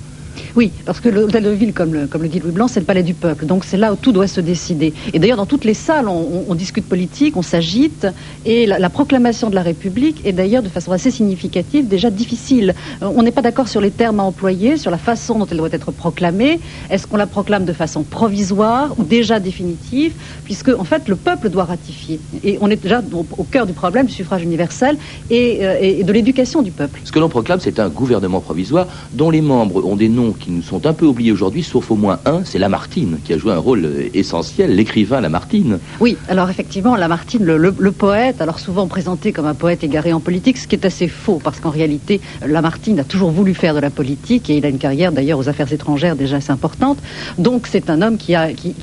Oui, 0.55 0.71
parce 0.85 1.01
que 1.01 1.09
l'hôtel 1.09 1.45
de 1.45 1.51
ville, 1.51 1.73
comme 1.73 1.95
le, 1.95 2.29
dit 2.29 2.39
Louis 2.39 2.53
Blanc, 2.53 2.69
c'est 2.69 2.81
le 2.81 2.87
palais 2.87 3.03
du 3.03 3.15
peuple. 3.15 3.47
Donc 3.47 3.65
c'est 3.65 3.79
là 3.79 3.93
où 3.93 3.97
tout 3.97 4.13
doit 4.13 4.27
se 4.27 4.41
décider. 4.41 4.93
Et 5.15 5.19
d'ailleurs, 5.19 5.39
dans 5.39 5.47
toutes 5.47 5.65
les 5.65 5.75
salles, 5.75 6.09
on, 6.09 6.55
discute 6.55 6.85
politique, 6.85 7.37
on 7.37 7.43
s'agite. 7.43 8.07
Et 8.45 8.67
la, 8.67 8.91
proclamation 8.91 9.49
de 9.49 9.55
la 9.55 9.63
République 9.63 10.21
est 10.27 10.33
d'ailleurs, 10.33 10.63
de 10.63 10.69
façon 10.69 10.93
assez 10.93 11.11
significative, 11.11 11.89
déjà 11.89 12.11
difficile. 12.11 12.75
Euh, 13.03 13.11
on 13.17 13.23
n'est 13.23 13.31
pas 13.31 13.41
d'accord 13.41 13.69
sur 13.69 13.81
les 13.81 13.91
termes 13.91 14.21
à 14.21 14.25
employer, 14.25 14.77
sur 14.77 14.91
la 14.91 14.99
façon 14.99 15.39
dont 15.39 15.47
elle 15.51 15.57
doit 15.57 15.73
être 15.73 15.91
proclamée. 15.91 16.61
Est-ce 16.91 17.07
qu'on 17.07 17.17
la 17.17 17.27
proclame 17.27 17.65
de 17.65 17.73
façon 17.73 18.03
provisoire 18.03 18.95
ou 18.99 19.05
déjà 19.05 19.41
définitive 19.41 20.13
Puisque, 20.45 20.69
en 20.69 20.85
fait, 20.85 21.09
le 21.09 21.17
peuple 21.17 21.49
doit 21.49 21.65
ratifier. 21.65 22.21
Et 22.45 22.59
on 22.61 22.69
est 22.69 22.83
déjà 22.83 23.03
au, 23.13 23.45
cœur 23.45 23.67
du 23.67 23.73
problème 23.73 24.07
du 24.07 24.13
suffrage 24.13 24.43
universel 24.43 24.99
et, 25.31 25.61
euh, 25.63 25.79
et 25.81 26.05
de 26.05 26.13
l'éducation 26.13 26.61
du 26.61 26.71
peuple. 26.71 27.01
Ce 27.05 27.13
que 27.13 27.19
l'on 27.19 27.31
proclame, 27.31 27.61
c'est 27.61 27.81
un 27.81 27.89
gouvernement 27.89 28.41
provisoire 28.41 28.87
dont 29.13 29.31
les 29.31 29.41
membres 29.41 29.85
ont 29.87 29.97
des 29.97 30.11
noms 30.11 30.35
qui 30.43 30.51
nous 30.51 30.63
sont 30.63 30.87
un 30.87 30.93
peu 30.93 31.07
oubliés 31.07 31.33
aujourd'hui, 31.33 31.63
sauf 31.63 31.91
au 31.91 31.97
moins 31.97 32.19
un, 32.27 32.45
c'est 32.45 32.59
Lamartine, 32.59 33.19
qui 33.25 33.33
a 33.33 33.39
joué 33.39 33.53
un 33.53 33.59
rôle 33.59 33.85
euh, 33.85 34.09
essentiel, 34.13 34.75
l'écrivain 34.75 35.21
Lamartine. 35.21 35.79
Oui, 36.01 36.17
alors 36.29 36.51
effectivement, 36.51 36.97
Lamartine, 36.97 37.45
le, 37.45 37.93
poète, 37.93 38.41
alors 38.41 38.59
souvent 38.59 38.87
présenté 38.89 39.33
comme 39.33 39.47
un 39.47 39.55
poète 39.55 39.85
égaré 39.85 40.13
en 40.13 40.21
politique, 40.21 40.59
ce 40.59 40.67
qui 40.67 40.75
est 40.75 40.85
assez 40.85 41.09
faux, 41.09 41.41
parce 41.43 41.61
qu'en 41.61 41.71
réalité, 41.71 42.21
Lamartine 42.47 42.99
a 42.99 43.05
toujours 43.05 43.31
voulu 43.31 43.55
faire 43.55 43.75
de 43.75 43.81
la 43.81 43.91
politique, 43.91 44.51
et 44.51 44.57
il 44.57 44.67
a 44.67 44.69
une 44.69 44.79
carrière 44.79 45.13
d'ailleurs 45.13 45.39
aux 45.39 45.49
affaires 45.49 45.73
étrangères 45.73 46.17
déjà 46.17 46.37
assez 46.37 46.51
importante. 46.53 46.99
Donc 47.39 47.67
c'est 47.71 47.89
un 47.89 48.03
homme 48.03 48.17
qui 48.17 48.35
a, 48.35 48.53
qui 48.53 48.75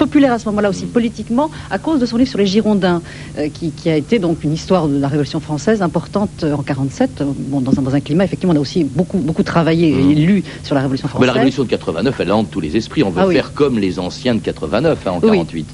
populaire 0.00 0.32
à 0.32 0.38
ce 0.38 0.46
moment-là 0.48 0.70
aussi 0.70 0.86
politiquement 0.86 1.50
à 1.70 1.78
cause 1.78 2.00
de 2.00 2.06
son 2.06 2.16
livre 2.16 2.30
sur 2.30 2.38
les 2.38 2.46
Girondins, 2.46 3.02
euh, 3.38 3.48
qui, 3.52 3.90
a 3.90 3.96
été 3.96 4.18
donc 4.18 4.44
une 4.44 4.54
histoire 4.54 4.88
de 4.88 4.98
la 4.98 5.08
Révolution 5.08 5.40
française 5.40 5.82
importante 5.82 6.42
euh, 6.42 6.54
en 6.54 6.62
47. 6.62 7.22
Bon, 7.50 7.60
dans 7.60 7.78
un, 7.78 7.82
dans 7.82 7.94
un 7.94 8.00
climat, 8.00 8.24
effectivement, 8.24 8.54
on 8.54 8.56
a 8.56 8.60
aussi 8.60 8.82
beaucoup, 8.82 9.18
beaucoup 9.18 9.42
travaillé 9.42 9.90
et 9.90 10.02
mmh. 10.02 10.14
lu 10.14 10.44
sur 10.62 10.74
la 10.74 10.80
Révolution 10.80 11.06
française. 11.06 11.20
Mais 11.20 11.26
la 11.26 11.34
Révolution 11.34 11.64
de 11.64 11.68
89, 11.68 12.18
elle 12.18 12.32
hante 12.32 12.50
tous 12.50 12.60
les 12.60 12.78
esprits. 12.78 13.02
On 13.02 13.10
veut 13.10 13.22
ah 13.26 13.30
faire 13.30 13.52
comme 13.52 13.78
les 13.78 13.98
anciens 13.98 14.34
de 14.34 14.40
89 14.40 15.06
hein, 15.06 15.10
en 15.10 15.20
48 15.20 15.66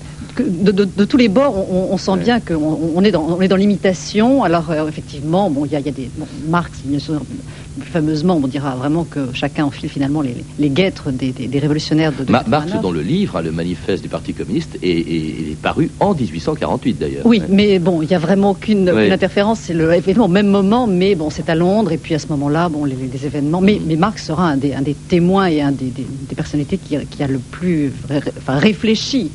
de, 0.43 1.05
tous 1.05 1.16
les 1.16 1.28
bords, 1.28 1.71
on, 1.71 1.97
sent 1.99 2.16
bien 2.19 2.40
qu'on 2.40 2.93
on 2.95 3.02
est 3.02 3.11
dans, 3.11 3.37
dans 3.37 3.57
l'imitation. 3.57 4.45
Alors, 4.45 4.71
euh, 4.71 4.88
effectivement, 4.88 5.50
bon, 5.50 5.64
il 5.64 5.73
y 5.73 5.76
a, 5.76 5.81
des. 5.81 6.11
Marx, 6.49 6.81
bien 6.85 6.99
sûr, 6.99 7.21
fameusement, 7.81 8.40
on 8.43 8.47
dira 8.47 8.75
vraiment 8.75 9.05
que 9.05 9.28
chacun 9.33 9.64
enfile 9.64 9.88
finalement 9.88 10.23
les, 10.23 10.71
guêtres 10.71 11.11
des, 11.11 11.33
révolutionnaires 11.59 12.12
de, 12.12 12.31
Marx, 12.31 12.73
dans 12.83 12.90
le 12.90 13.02
livre, 13.02 13.37
hein, 13.37 13.43
le 13.43 13.52
manifeste 13.52 14.02
du 14.02 14.09
Parti 14.09 14.35
communiste, 14.35 14.78
est, 14.83 15.57
paru 15.62 15.90
en 16.00 16.14
1848 16.14 16.99
d'ailleurs. 16.99 17.26
Oui, 17.26 17.43
mais 17.49 17.78
bon, 17.78 18.02
il 18.02 18.09
n'y 18.09 18.14
a 18.14 18.19
vraiment 18.19 18.50
aucune, 18.50 18.88
interférence. 18.88 19.61
C'est 19.61 19.75
le, 19.75 19.90
au 20.19 20.28
même 20.28 20.49
moment, 20.49 20.87
mais 20.87 21.14
bon, 21.14 21.31
c'est 21.31 21.49
à 21.49 21.55
Londres, 21.55 21.93
et 21.93 21.99
puis 21.99 22.14
à 22.14 22.19
ce 22.19 22.28
moment-là, 22.28 22.69
bon, 22.69 22.85
les, 22.85 22.97
événements. 23.25 23.61
Mais, 23.61 23.81
mais, 23.85 23.97
Marx 23.97 24.26
sera 24.26 24.49
un 24.49 24.57
des, 24.57 24.75
un 24.75 24.83
des 24.83 24.95
témoins 24.95 25.47
et 25.47 25.61
un 25.62 25.73
des, 25.73 25.93
personnalités 26.35 26.78
qui, 26.78 26.97
qui, 27.07 27.23
a 27.23 27.26
le 27.26 27.38
plus 27.38 27.93
enfin, 28.38 28.59
réfléchi 28.59 29.31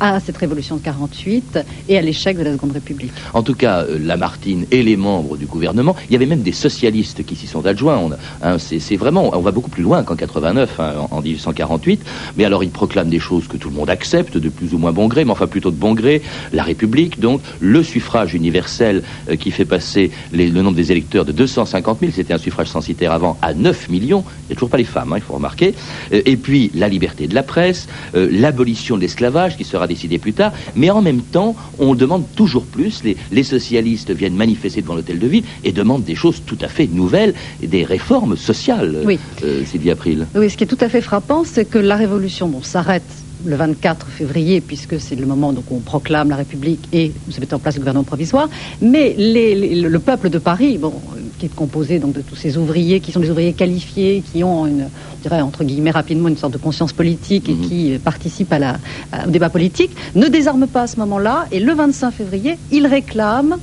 à 0.00 0.18
cette 0.20 0.36
révolution 0.36 0.76
de 0.76 0.80
48 0.80 1.58
et 1.88 1.98
à 1.98 2.02
l'échec 2.02 2.38
de 2.38 2.42
la 2.42 2.52
Seconde 2.52 2.72
République. 2.72 3.12
En 3.34 3.42
tout 3.42 3.54
cas, 3.54 3.82
euh, 3.82 3.98
Lamartine 3.98 4.66
et 4.70 4.82
les 4.82 4.96
membres 4.96 5.36
du 5.36 5.46
gouvernement, 5.46 5.94
il 6.08 6.12
y 6.12 6.16
avait 6.16 6.26
même 6.26 6.42
des 6.42 6.52
socialistes 6.52 7.24
qui 7.24 7.36
s'y 7.36 7.46
sont 7.46 7.66
adjoints. 7.66 8.10
Hein, 8.42 8.56
c'est 8.58 8.96
vraiment, 8.96 9.30
on 9.36 9.40
va 9.40 9.50
beaucoup 9.50 9.70
plus 9.70 9.82
loin 9.82 10.02
qu'en 10.02 10.16
89, 10.16 10.80
hein, 10.80 10.92
en, 11.10 11.20
1848. 11.20 12.02
Mais 12.36 12.44
alors, 12.44 12.64
ils 12.64 12.70
proclament 12.70 13.10
des 13.10 13.18
choses 13.18 13.46
que 13.48 13.56
tout 13.56 13.68
le 13.68 13.74
monde 13.74 13.90
accepte, 13.90 14.38
de 14.38 14.48
plus 14.48 14.74
ou 14.74 14.78
moins 14.78 14.92
bon 14.92 15.06
gré, 15.06 15.24
mais 15.24 15.32
enfin 15.32 15.46
plutôt 15.46 15.70
de 15.70 15.76
bon 15.76 15.94
gré. 15.94 16.22
La 16.52 16.62
République, 16.62 17.20
donc, 17.20 17.40
le 17.60 17.82
suffrage 17.82 18.34
universel 18.34 19.02
euh, 19.28 19.36
qui 19.36 19.50
fait 19.50 19.64
passer 19.64 20.10
le 20.32 20.48
nombre 20.62 20.76
des 20.76 20.92
électeurs 20.92 21.24
de 21.24 21.32
250 21.32 22.00
000, 22.00 22.12
c'était 22.14 22.32
un 22.32 22.38
suffrage 22.38 22.68
censitaire 22.68 23.12
avant, 23.12 23.36
à 23.42 23.54
9 23.54 23.88
millions. 23.90 24.24
Il 24.44 24.48
n'y 24.48 24.52
a 24.52 24.54
toujours 24.54 24.70
pas 24.70 24.78
les 24.78 24.84
femmes, 24.84 25.12
hein, 25.12 25.16
il 25.16 25.22
faut 25.22 25.34
remarquer. 25.34 25.74
et 26.10 26.36
puis, 26.36 26.70
la 26.74 26.88
liberté 26.88 27.26
de 27.26 27.34
la 27.34 27.42
presse, 27.42 27.88
l'abolition 28.14 28.96
de 28.96 29.02
l'esclavage 29.02 29.39
qui 29.48 29.64
sera 29.64 29.86
décidé 29.86 30.18
plus 30.18 30.32
tard, 30.32 30.52
mais 30.76 30.90
en 30.90 31.02
même 31.02 31.22
temps, 31.22 31.56
on 31.78 31.94
demande 31.94 32.24
toujours 32.34 32.64
plus. 32.64 33.02
Les, 33.04 33.42
socialistes 33.42 34.10
viennent 34.10 34.36
manifester 34.36 34.82
devant 34.82 34.94
l'hôtel 34.94 35.18
de 35.18 35.26
ville 35.26 35.44
et 35.64 35.72
demandent 35.72 36.04
des 36.04 36.14
choses 36.14 36.42
tout 36.44 36.58
à 36.60 36.68
fait 36.68 36.86
nouvelles, 36.86 37.34
des 37.62 37.84
réformes 37.84 38.36
sociales, 38.36 38.98
oui. 39.04 39.18
Euh, 39.42 39.64
Sylvie 39.64 39.90
April. 39.90 40.26
Oui, 40.34 40.50
ce 40.50 40.56
qui 40.56 40.64
est 40.64 40.66
tout 40.66 40.78
à 40.80 40.88
fait 40.88 41.00
frappant, 41.00 41.42
c'est 41.44 41.64
que 41.64 41.78
la 41.78 41.96
révolution 41.96 42.48
bon, 42.48 42.62
s'arrête 42.62 43.02
le 43.44 43.56
24 43.56 44.06
février, 44.06 44.60
puisque 44.60 45.00
c'est 45.00 45.16
le 45.16 45.26
moment 45.26 45.52
où 45.52 45.74
on 45.74 45.80
proclame 45.80 46.28
la 46.28 46.36
République 46.36 46.86
et 46.92 47.12
vous 47.26 47.40
met 47.40 47.52
en 47.54 47.58
place 47.58 47.74
le 47.74 47.80
gouvernement 47.80 48.04
provisoire. 48.04 48.48
Mais 48.82 49.14
le 49.18 49.98
peuple 49.98 50.28
de 50.28 50.38
Paris, 50.38 50.78
bon, 50.78 50.92
qui 51.40 51.46
est 51.46 51.54
composé 51.54 51.98
donc 51.98 52.12
de 52.12 52.20
tous 52.20 52.36
ces 52.36 52.58
ouvriers, 52.58 53.00
qui 53.00 53.12
sont 53.12 53.20
des 53.20 53.30
ouvriers 53.30 53.54
qualifiés, 53.54 54.22
qui 54.30 54.44
ont 54.44 54.66
une, 54.66 54.82
on 54.82 55.22
dirait 55.22 55.40
entre 55.40 55.64
guillemets 55.64 55.90
rapidement 55.90 56.28
une 56.28 56.36
sorte 56.36 56.52
de 56.52 56.58
conscience 56.58 56.92
politique 56.92 57.48
et 57.48 57.54
mhm. 57.54 57.66
qui 57.66 57.98
participent 58.04 58.52
à 58.52 58.58
la, 58.58 58.76
au 59.26 59.30
débat 59.30 59.48
politique, 59.48 59.90
ne 60.14 60.28
désarment 60.28 60.68
pas 60.68 60.82
à 60.82 60.86
ce 60.86 60.98
moment-là. 60.98 61.46
Et 61.50 61.58
le 61.58 61.72
25 61.72 62.10
février, 62.10 62.58
ils 62.70 62.86
réclament 62.86 63.56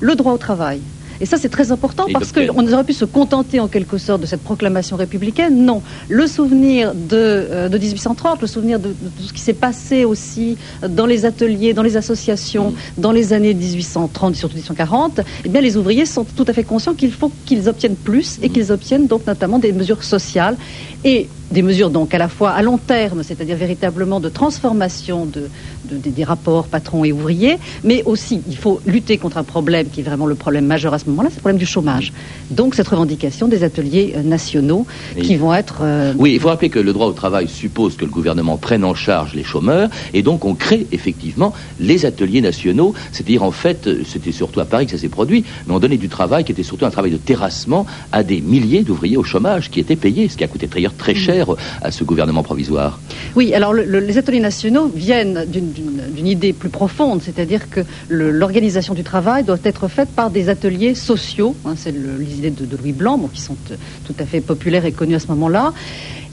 le 0.00 0.14
droit 0.14 0.32
au 0.32 0.38
travail. 0.38 0.80
Et 1.20 1.26
ça, 1.26 1.36
c'est 1.36 1.48
très 1.48 1.72
important 1.72 2.06
parce 2.12 2.32
qu'on 2.32 2.72
aurait 2.72 2.84
pu 2.84 2.92
se 2.92 3.04
contenter 3.04 3.60
en 3.60 3.68
quelque 3.68 3.98
sorte 3.98 4.20
de 4.20 4.26
cette 4.26 4.42
proclamation 4.42 4.96
républicaine. 4.96 5.64
Non. 5.64 5.82
Le 6.08 6.26
souvenir 6.26 6.92
de, 6.94 7.68
1830, 7.70 8.32
euh, 8.32 8.40
le 8.42 8.46
souvenir 8.46 8.80
de, 8.80 8.88
tout 8.88 9.24
ce 9.28 9.32
qui 9.32 9.40
s'est 9.40 9.52
passé 9.52 10.04
aussi 10.04 10.56
dans 10.88 11.06
les 11.06 11.24
ateliers, 11.24 11.72
dans 11.72 11.82
les 11.82 11.96
associations, 11.96 12.70
mm. 12.70 13.00
dans 13.00 13.12
les 13.12 13.32
années 13.32 13.54
1830 13.54 14.34
et 14.34 14.38
surtout 14.38 14.56
1840, 14.56 15.20
eh 15.44 15.48
bien, 15.48 15.60
les 15.60 15.76
ouvriers 15.76 16.06
sont 16.06 16.24
tout 16.24 16.44
à 16.48 16.52
fait 16.52 16.64
conscients 16.64 16.94
qu'il 16.94 17.12
faut 17.12 17.30
qu'ils 17.46 17.68
obtiennent 17.68 17.96
plus 17.96 18.38
et 18.42 18.48
mm. 18.48 18.52
qu'ils 18.52 18.72
obtiennent 18.72 19.06
donc 19.06 19.26
notamment 19.26 19.58
des 19.58 19.72
mesures 19.72 20.02
sociales. 20.02 20.56
Et 21.04 21.28
des 21.54 21.62
mesures 21.62 21.88
donc 21.88 22.12
à 22.12 22.18
la 22.18 22.28
fois 22.28 22.50
à 22.50 22.60
long 22.62 22.78
terme, 22.78 23.22
c'est-à-dire 23.22 23.56
véritablement 23.56 24.20
de 24.20 24.28
transformation 24.28 25.24
de, 25.24 25.48
des 25.90 26.24
rapports 26.24 26.66
patrons 26.66 27.04
et 27.04 27.12
ouvriers, 27.12 27.56
mais 27.84 28.02
aussi 28.04 28.42
il 28.48 28.56
faut 28.56 28.80
lutter 28.86 29.16
contre 29.18 29.38
un 29.38 29.44
problème 29.44 29.86
qui 29.88 30.00
est 30.00 30.02
vraiment 30.02 30.26
le 30.26 30.34
problème 30.34 30.66
majeur 30.66 30.92
à 30.92 30.98
ce 30.98 31.06
moment-là, 31.06 31.28
c'est 31.30 31.36
le 31.36 31.40
problème 31.40 31.58
du 31.58 31.66
chômage. 31.66 32.12
Donc 32.50 32.74
cette 32.74 32.88
revendication 32.88 33.46
des 33.46 33.62
ateliers 33.62 34.14
euh, 34.16 34.22
nationaux 34.22 34.84
qui 35.22 35.36
vont 35.36 35.54
être... 35.54 35.78
Euh, 35.82 36.12
oui, 36.18 36.34
il 36.34 36.40
faut 36.40 36.48
rappeler 36.48 36.70
que 36.70 36.80
le 36.80 36.92
droit 36.92 37.06
au 37.06 37.12
travail 37.12 37.46
suppose 37.48 37.96
que 37.96 38.04
le 38.04 38.10
gouvernement 38.10 38.56
prenne 38.56 38.84
en 38.84 38.94
charge 38.94 39.34
les 39.34 39.44
chômeurs, 39.44 39.88
et 40.12 40.22
donc 40.22 40.44
on 40.44 40.54
crée 40.54 40.86
effectivement 40.90 41.52
les 41.78 42.04
ateliers 42.04 42.40
nationaux, 42.40 42.94
c'est-à-dire 43.12 43.44
en 43.44 43.52
fait, 43.52 43.86
euh, 43.86 44.02
c'était 44.04 44.32
surtout 44.32 44.58
à 44.58 44.64
Paris 44.64 44.86
que 44.86 44.92
ça 44.92 44.98
s'est 44.98 45.08
produit, 45.08 45.44
mais 45.66 45.74
on 45.74 45.78
donnait 45.78 45.98
du 45.98 46.08
travail 46.08 46.42
qui 46.42 46.50
était 46.50 46.64
surtout 46.64 46.84
un 46.84 46.90
travail 46.90 47.12
de 47.12 47.16
terrassement 47.16 47.86
à 48.10 48.24
des 48.24 48.40
milliers 48.40 48.82
d'ouvriers 48.82 49.16
au 49.16 49.24
chômage 49.24 49.70
qui 49.70 49.78
étaient 49.78 49.94
payés, 49.94 50.28
ce 50.28 50.36
qui 50.36 50.42
a 50.42 50.48
coûté 50.48 50.66
d'ailleurs 50.66 50.96
très 50.96 51.14
cher 51.14 51.43
à 51.82 51.90
ce 51.90 52.04
gouvernement 52.04 52.42
provisoire 52.42 53.00
Oui, 53.36 53.54
alors 53.54 53.72
les 53.74 54.18
ateliers 54.18 54.40
nationaux 54.40 54.90
viennent 54.94 55.44
d'une 55.46 56.26
idée 56.26 56.52
plus 56.52 56.68
profonde, 56.68 57.22
c'est-à-dire 57.22 57.70
que 57.70 57.80
l'organisation 58.08 58.94
du 58.94 59.02
travail 59.02 59.44
doit 59.44 59.58
être 59.64 59.88
faite 59.88 60.08
par 60.10 60.30
des 60.30 60.48
ateliers 60.48 60.94
sociaux. 60.94 61.54
Hein, 61.64 61.74
c'est 61.76 61.92
l'idée 61.92 62.50
de, 62.50 62.64
de, 62.64 62.76
Louis 62.76 62.92
Blanc, 62.92 63.18
qui 63.32 63.40
sont 63.40 63.56
euh, 63.70 63.76
tout 64.04 64.14
à 64.18 64.24
fait 64.24 64.40
populaires 64.40 64.84
et 64.84 64.92
connus 64.92 65.14
à 65.14 65.18
ce 65.18 65.28
moment-là. 65.28 65.72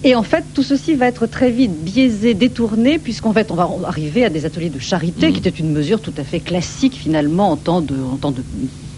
Et 0.03 0.15
en 0.15 0.23
fait, 0.23 0.43
tout 0.53 0.63
ceci 0.63 0.95
va 0.95 1.07
être 1.07 1.27
très 1.27 1.51
vite 1.51 1.83
biaisé, 1.83 2.33
détourné, 2.33 2.97
puisqu'en 2.97 3.33
fait, 3.33 3.51
on 3.51 3.55
va 3.55 3.69
arriver 3.85 4.25
à 4.25 4.29
des 4.29 4.45
ateliers 4.45 4.69
de 4.69 4.79
charité, 4.79 5.29
mmh. 5.29 5.33
qui 5.33 5.39
était 5.39 5.49
une 5.49 5.71
mesure 5.71 6.01
tout 6.01 6.13
à 6.17 6.23
fait 6.23 6.39
classique, 6.39 6.95
finalement, 6.95 7.51
en 7.51 7.57
temps 7.57 7.81
de, 7.81 7.95
en 7.95 8.17
temps 8.17 8.31
de 8.31 8.41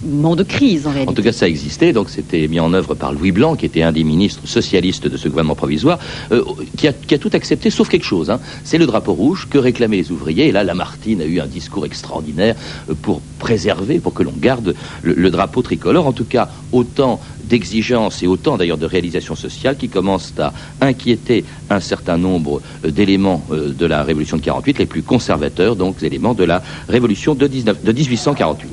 de 0.03 0.43
crise, 0.43 0.87
en 0.87 0.91
réalité. 0.91 1.11
En 1.11 1.13
tout 1.13 1.23
cas, 1.23 1.31
ça 1.31 1.47
existait, 1.47 1.93
donc 1.93 2.09
c'était 2.09 2.47
mis 2.47 2.59
en 2.59 2.73
œuvre 2.73 2.95
par 2.95 3.13
Louis 3.13 3.31
Blanc, 3.31 3.55
qui 3.55 3.65
était 3.65 3.81
un 3.81 3.91
des 3.91 4.03
ministres 4.03 4.47
socialistes 4.47 5.07
de 5.07 5.17
ce 5.17 5.27
gouvernement 5.27 5.55
provisoire, 5.55 5.99
euh, 6.31 6.43
qui, 6.77 6.87
a, 6.87 6.93
tout 6.93 7.29
accepté, 7.33 7.69
sauf 7.69 7.89
quelque 7.89 8.05
chose. 8.05 8.29
Hein. 8.29 8.39
C'est 8.63 8.77
le 8.77 8.85
drapeau 8.85 9.13
rouge 9.13 9.47
que 9.49 9.57
réclamaient 9.57 9.97
les 9.97 10.11
ouvriers. 10.11 10.47
Et 10.47 10.51
là, 10.51 10.63
Lamartine 10.63 11.21
a 11.21 11.25
eu 11.25 11.39
un 11.39 11.47
discours 11.47 11.85
extraordinaire 11.85 12.55
euh, 12.89 12.93
pour 13.01 13.21
préserver, 13.39 13.99
pour 13.99 14.13
que 14.13 14.23
l'on 14.23 14.33
garde 14.37 14.75
le, 15.01 15.29
drapeau 15.29 15.61
tricolore. 15.61 16.07
En 16.07 16.13
tout 16.13 16.25
cas, 16.25 16.49
autant 16.71 17.19
d'exigences 17.43 18.23
et 18.23 18.27
autant 18.27 18.57
d'ailleurs 18.57 18.77
de 18.77 18.85
réalisations 18.85 19.35
sociales 19.35 19.77
qui 19.77 19.89
commencent 19.89 20.33
à 20.39 20.53
inquiéter 20.81 21.43
un 21.69 21.79
certain 21.79 22.17
nombre 22.17 22.61
euh, 22.85 22.91
d'éléments 22.91 23.41
de 23.49 23.85
la 23.85 24.03
révolution 24.03 24.37
de 24.37 24.41
48, 24.41 24.79
les 24.79 24.85
plus 24.85 25.01
conservateurs, 25.01 25.75
donc 25.75 26.01
éléments 26.03 26.33
de 26.33 26.43
la 26.43 26.61
révolution 26.89 27.35
de, 27.35 27.47
19, 27.47 27.83
de 27.83 27.91
1848. 27.91 28.69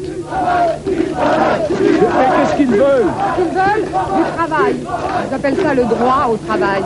Qu'est-ce 2.10 2.56
qu'ils 2.56 2.66
veulent? 2.66 3.06
Ils 3.38 3.54
veulent 3.54 3.84
du 3.84 4.32
travail. 4.36 4.74
Ils 5.28 5.34
appellent 5.34 5.56
ça 5.56 5.74
le 5.74 5.84
droit 5.84 6.30
au 6.32 6.36
travail. 6.36 6.82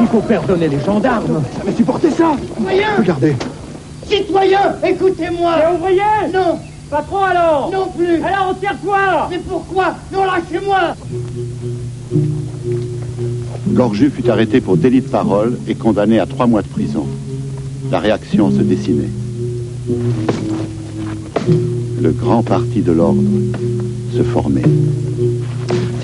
Il 0.00 0.06
faut 0.08 0.20
pardonner 0.20 0.68
les 0.68 0.80
gendarmes. 0.80 1.42
Mais 1.64 1.72
supportez 1.72 2.10
ça 2.10 2.32
Citoyens 2.56 2.96
Regardez. 2.98 3.36
Citoyens, 4.08 4.76
écoutez-moi 4.84 5.54
Et 5.58 5.74
ouvriers 5.76 6.32
Non 6.32 6.58
Pas 6.90 7.02
trop 7.02 7.24
alors 7.24 7.70
Non 7.72 7.88
plus 7.96 8.22
Alors 8.22 8.48
on 8.50 8.54
tire 8.54 8.76
quoi 8.84 9.28
Mais 9.30 9.38
pourquoi? 9.38 9.94
Non, 10.12 10.24
lâchez-moi 10.24 10.96
Gorju 13.68 14.10
fut 14.10 14.30
arrêté 14.30 14.60
pour 14.60 14.76
délit 14.76 15.00
de 15.00 15.08
parole 15.08 15.58
et 15.68 15.74
condamné 15.74 16.18
à 16.18 16.26
trois 16.26 16.46
mois 16.46 16.62
de 16.62 16.68
prison. 16.68 17.06
La 17.90 17.98
réaction 17.98 18.50
se 18.50 18.62
dessinait. 18.62 19.10
le 22.06 22.12
grand 22.12 22.42
parti 22.42 22.82
de 22.82 22.92
l'ordre 22.92 23.22
se 24.16 24.22
formait. 24.22 24.62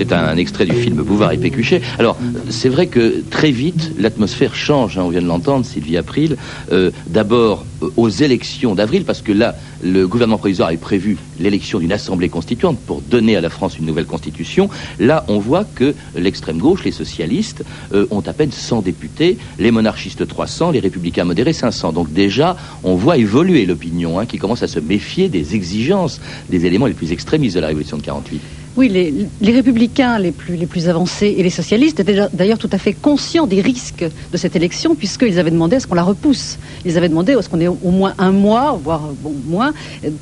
C'est 0.05 0.11
un 0.11 0.35
extrait 0.35 0.65
du 0.65 0.73
film 0.73 1.01
Bouvard 1.01 1.31
et 1.31 1.37
Pécuchet. 1.37 1.81
Alors, 1.97 2.17
c'est 2.49 2.67
vrai 2.67 2.87
que 2.87 3.23
très 3.29 3.51
vite, 3.51 3.93
l'atmosphère 3.97 4.53
change. 4.53 4.97
hein, 4.97 5.03
on 5.05 5.09
vient 5.09 5.21
de 5.21 5.27
l'entendre, 5.27 5.65
Sylvie 5.65 5.95
April. 5.95 6.35
Euh, 6.73 6.91
D'abord, 7.07 7.65
euh, 7.81 7.87
aux 7.95 8.09
élections 8.09 8.75
d'avril, 8.75 9.05
parce 9.05 9.21
que 9.21 9.31
là, 9.31 9.55
le 9.81 10.05
gouvernement 10.05 10.37
provisoire 10.37 10.67
avait 10.67 10.77
prévu 10.77 11.17
l'élection 11.39 11.79
d'une 11.79 11.93
assemblée 11.93 12.27
constituante 12.27 12.79
pour 12.85 12.99
donner 12.99 13.37
à 13.37 13.41
la 13.41 13.49
France 13.49 13.79
une 13.79 13.85
nouvelle 13.85 14.05
constitution. 14.05 14.69
Là, 14.99 15.23
on 15.29 15.39
voit 15.39 15.63
que 15.63 15.95
l'extrême 16.17 16.57
gauche, 16.57 16.83
les 16.83 16.91
socialistes, 16.91 17.63
euh, 17.93 18.05
ont 18.11 18.23
à 18.27 18.33
peine 18.33 18.51
100 18.51 18.81
députés, 18.81 19.37
les 19.57 19.71
monarchistes 19.71 20.27
300, 20.27 20.71
les 20.71 20.81
républicains 20.81 21.23
modérés 21.23 21.53
500. 21.53 21.93
Donc 21.93 22.11
déjà, 22.11 22.57
on 22.83 22.95
voit 22.95 23.15
évoluer 23.17 23.65
l'opinion, 23.65 24.19
hein, 24.19 24.25
qui 24.25 24.37
commence 24.37 24.63
à 24.63 24.67
se 24.67 24.81
méfier 24.81 25.29
des 25.29 25.55
exigences 25.55 26.19
des 26.49 26.65
éléments 26.65 26.87
les 26.87 26.93
plus 26.93 27.13
extrémistes 27.13 27.55
de 27.55 27.61
la 27.61 27.67
Révolution 27.67 27.95
de 27.95 28.01
48. 28.01 28.41
Oui, 28.75 28.89
les, 28.89 29.13
les 29.41 29.51
républicains 29.51 30.17
les 30.17 30.31
plus, 30.31 30.55
les 30.55 30.65
plus 30.65 30.89
avancés 30.89 31.35
et 31.37 31.43
les 31.43 31.49
socialistes 31.51 31.99
étaient 31.99 32.17
d'ailleurs 32.33 32.57
tout 32.57 32.69
à 32.71 32.77
fait 32.79 32.93
conscients 32.93 33.45
des 33.45 33.61
risques 33.61 34.03
de 34.31 34.37
cette 34.37 34.55
élection, 34.55 34.95
puisqu'ils 34.95 35.37
avaient 35.37 35.51
demandé 35.51 35.75
à 35.75 35.79
ce 35.79 35.85
qu'on 35.87 35.93
la 35.95 36.03
repousse. 36.03 36.57
Ils 36.83 36.97
avaient 36.97 37.09
demandé 37.09 37.33
à 37.33 37.41
ce 37.43 37.49
qu'on 37.49 37.59
ait 37.61 37.67
au 37.67 37.77
moins 37.91 38.13
un 38.17 38.31
mois, 38.31 38.79
voire 38.83 39.09
bon, 39.21 39.33
moins, 39.47 39.73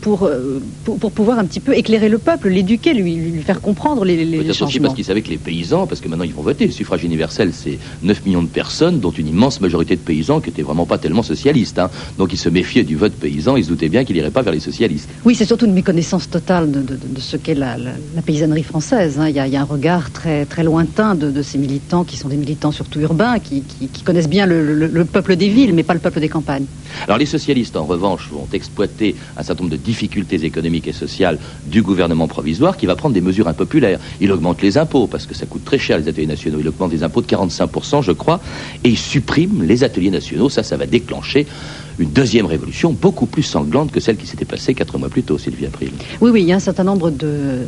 pour, 0.02 0.24
euh, 0.24 0.62
pour, 0.84 0.98
pour 1.00 1.12
pouvoir 1.14 1.40
un 1.40 1.46
petit 1.46 1.62
peu 1.62 1.74
éclairer 1.78 2.10
le 2.10 2.18
peuple, 2.18 2.50
l'éduquer, 2.50 2.94
lui, 2.94 3.16
lui 3.16 3.42
faire 3.42 3.62
comprendre 3.62 4.04
les, 4.04 4.26
les, 4.26 4.38
Peut-être 4.40 4.50
aussi 4.50 4.60
changements. 4.60 4.84
parce 4.84 4.96
qu'ils 4.96 5.06
savaient 5.06 5.22
que 5.22 5.30
les 5.30 5.38
paysans, 5.38 5.88
parce 5.88 6.02
que 6.02 6.10
maintenant 6.10 6.26
ils 6.26 6.34
vont 6.34 6.42
voter, 6.42 6.66
le 6.66 6.72
suffrage 6.74 7.06
universel 7.06 7.52
c'est 7.54 7.80
9 8.04 8.26
millions 8.26 8.44
de 8.44 8.48
personnes, 8.50 9.00
dont 9.00 9.12
une 9.12 9.28
immense 9.30 9.62
majorité 9.62 9.96
de 9.96 10.02
paysans 10.02 10.42
qui 10.42 10.50
étaient 10.50 10.62
vraiment 10.62 10.86
pas 10.86 10.98
tellement 10.98 11.24
socialistes. 11.24 11.80
hein. 11.80 11.90
Donc 12.18 12.34
ils 12.34 12.38
se 12.38 12.50
méfiaient 12.50 12.84
du 12.84 12.98
vote 12.98 13.14
paysan, 13.14 13.56
ils 13.56 13.64
se 13.64 13.70
doutaient 13.70 13.88
bien 13.90 14.04
qu'il 14.04 14.18
n'irait 14.18 14.30
pas 14.32 14.42
vers 14.42 14.52
les 14.54 14.60
socialistes. 14.60 15.08
Oui, 15.24 15.36
c'est 15.36 15.46
surtout 15.46 15.68
une 15.68 15.74
méconnaissance 15.74 16.30
totale 16.30 16.70
de, 16.70 16.82
de- 16.82 16.98
de 17.16 17.20
ce 17.22 17.38
qu'est 17.38 17.56
la, 17.56 17.78
la- 17.78 17.92
la 18.16 18.22
paysannerie 18.22 18.41
française. 18.64 19.20
hein. 19.20 19.30
Il, 19.30 19.36
y 19.36 19.40
a, 19.40 19.48
il 19.48 19.54
y 19.54 19.56
a 19.56 19.62
un 19.62 19.66
regard 19.66 20.12
très, 20.12 20.46
très 20.46 20.64
lointain 20.64 21.16
de, 21.16 21.30
de 21.32 21.42
ces 21.42 21.58
militants 21.58 22.04
qui 22.04 22.18
sont 22.18 22.28
des 22.28 22.38
militants 22.38 22.72
surtout 22.72 23.00
urbains, 23.00 23.40
qui, 23.40 23.62
qui- 23.62 23.88
qui 23.88 24.04
connaissent 24.04 24.30
bien 24.30 24.46
le, 24.46 24.74
le- 24.76 24.88
le 24.88 25.06
peuple 25.06 25.36
des 25.36 25.48
villes, 25.50 25.74
mais 25.74 25.84
pas 25.84 25.94
le 25.94 26.00
peuple 26.00 26.20
des 26.20 26.30
campagnes. 26.30 26.66
Alors 27.06 27.18
les 27.18 27.26
socialistes, 27.26 27.76
en 27.78 27.86
revanche, 27.86 28.30
vont 28.32 28.48
exploiter 28.54 29.16
un 29.38 29.44
certain 29.44 29.64
nombre 29.64 29.76
de 29.76 29.82
difficultés 29.82 30.44
économiques 30.44 30.88
et 30.88 30.94
sociales 30.94 31.38
du 31.66 31.82
gouvernement 31.82 32.28
provisoire 32.28 32.78
qui 32.78 32.86
va 32.86 32.96
prendre 32.96 33.14
des 33.14 33.22
mesures 33.22 33.48
impopulaires. 33.48 34.00
Il 34.20 34.32
augmente 34.32 34.62
les 34.62 34.78
impôts 34.78 35.08
parce 35.08 35.26
que 35.26 35.34
ça 35.36 35.46
coûte 35.46 35.64
très 35.64 35.78
cher 35.78 35.98
les 35.98 36.08
ateliers 36.08 36.28
nationaux. 36.28 36.58
Il 36.60 36.68
augmente 36.68 36.92
les 36.92 37.04
impôts 37.04 37.22
de 37.22 37.28
45%, 37.28 38.02
je 38.04 38.12
crois, 38.12 38.42
et 38.84 38.90
il 38.90 38.98
supprime 38.98 39.64
les 39.64 39.84
ateliers 39.84 40.10
nationaux. 40.12 40.50
Ça, 40.50 40.64
ça 40.64 40.78
va 40.78 40.86
déclencher 40.86 41.48
une 42.00 42.10
deuxième 42.10 42.46
révolution 42.48 42.94
beaucoup 42.94 43.26
plus 43.28 43.44
sanglante 43.44 43.92
que 43.92 44.00
celle 44.00 44.18
qui 44.18 44.26
s'était 44.26 44.46
passée 44.46 44.74
quatre 44.74 44.98
mois 44.98 45.10
plus 45.10 45.22
tôt, 45.24 45.38
Sylvie 45.38 45.66
April. 45.68 45.92
Oui, 46.22 46.32
oui, 46.32 46.42
il 46.42 46.48
y 46.48 46.54
a 46.54 46.56
un 46.56 46.60
certain 46.60 46.84
nombre 46.86 47.12
de, 47.12 47.68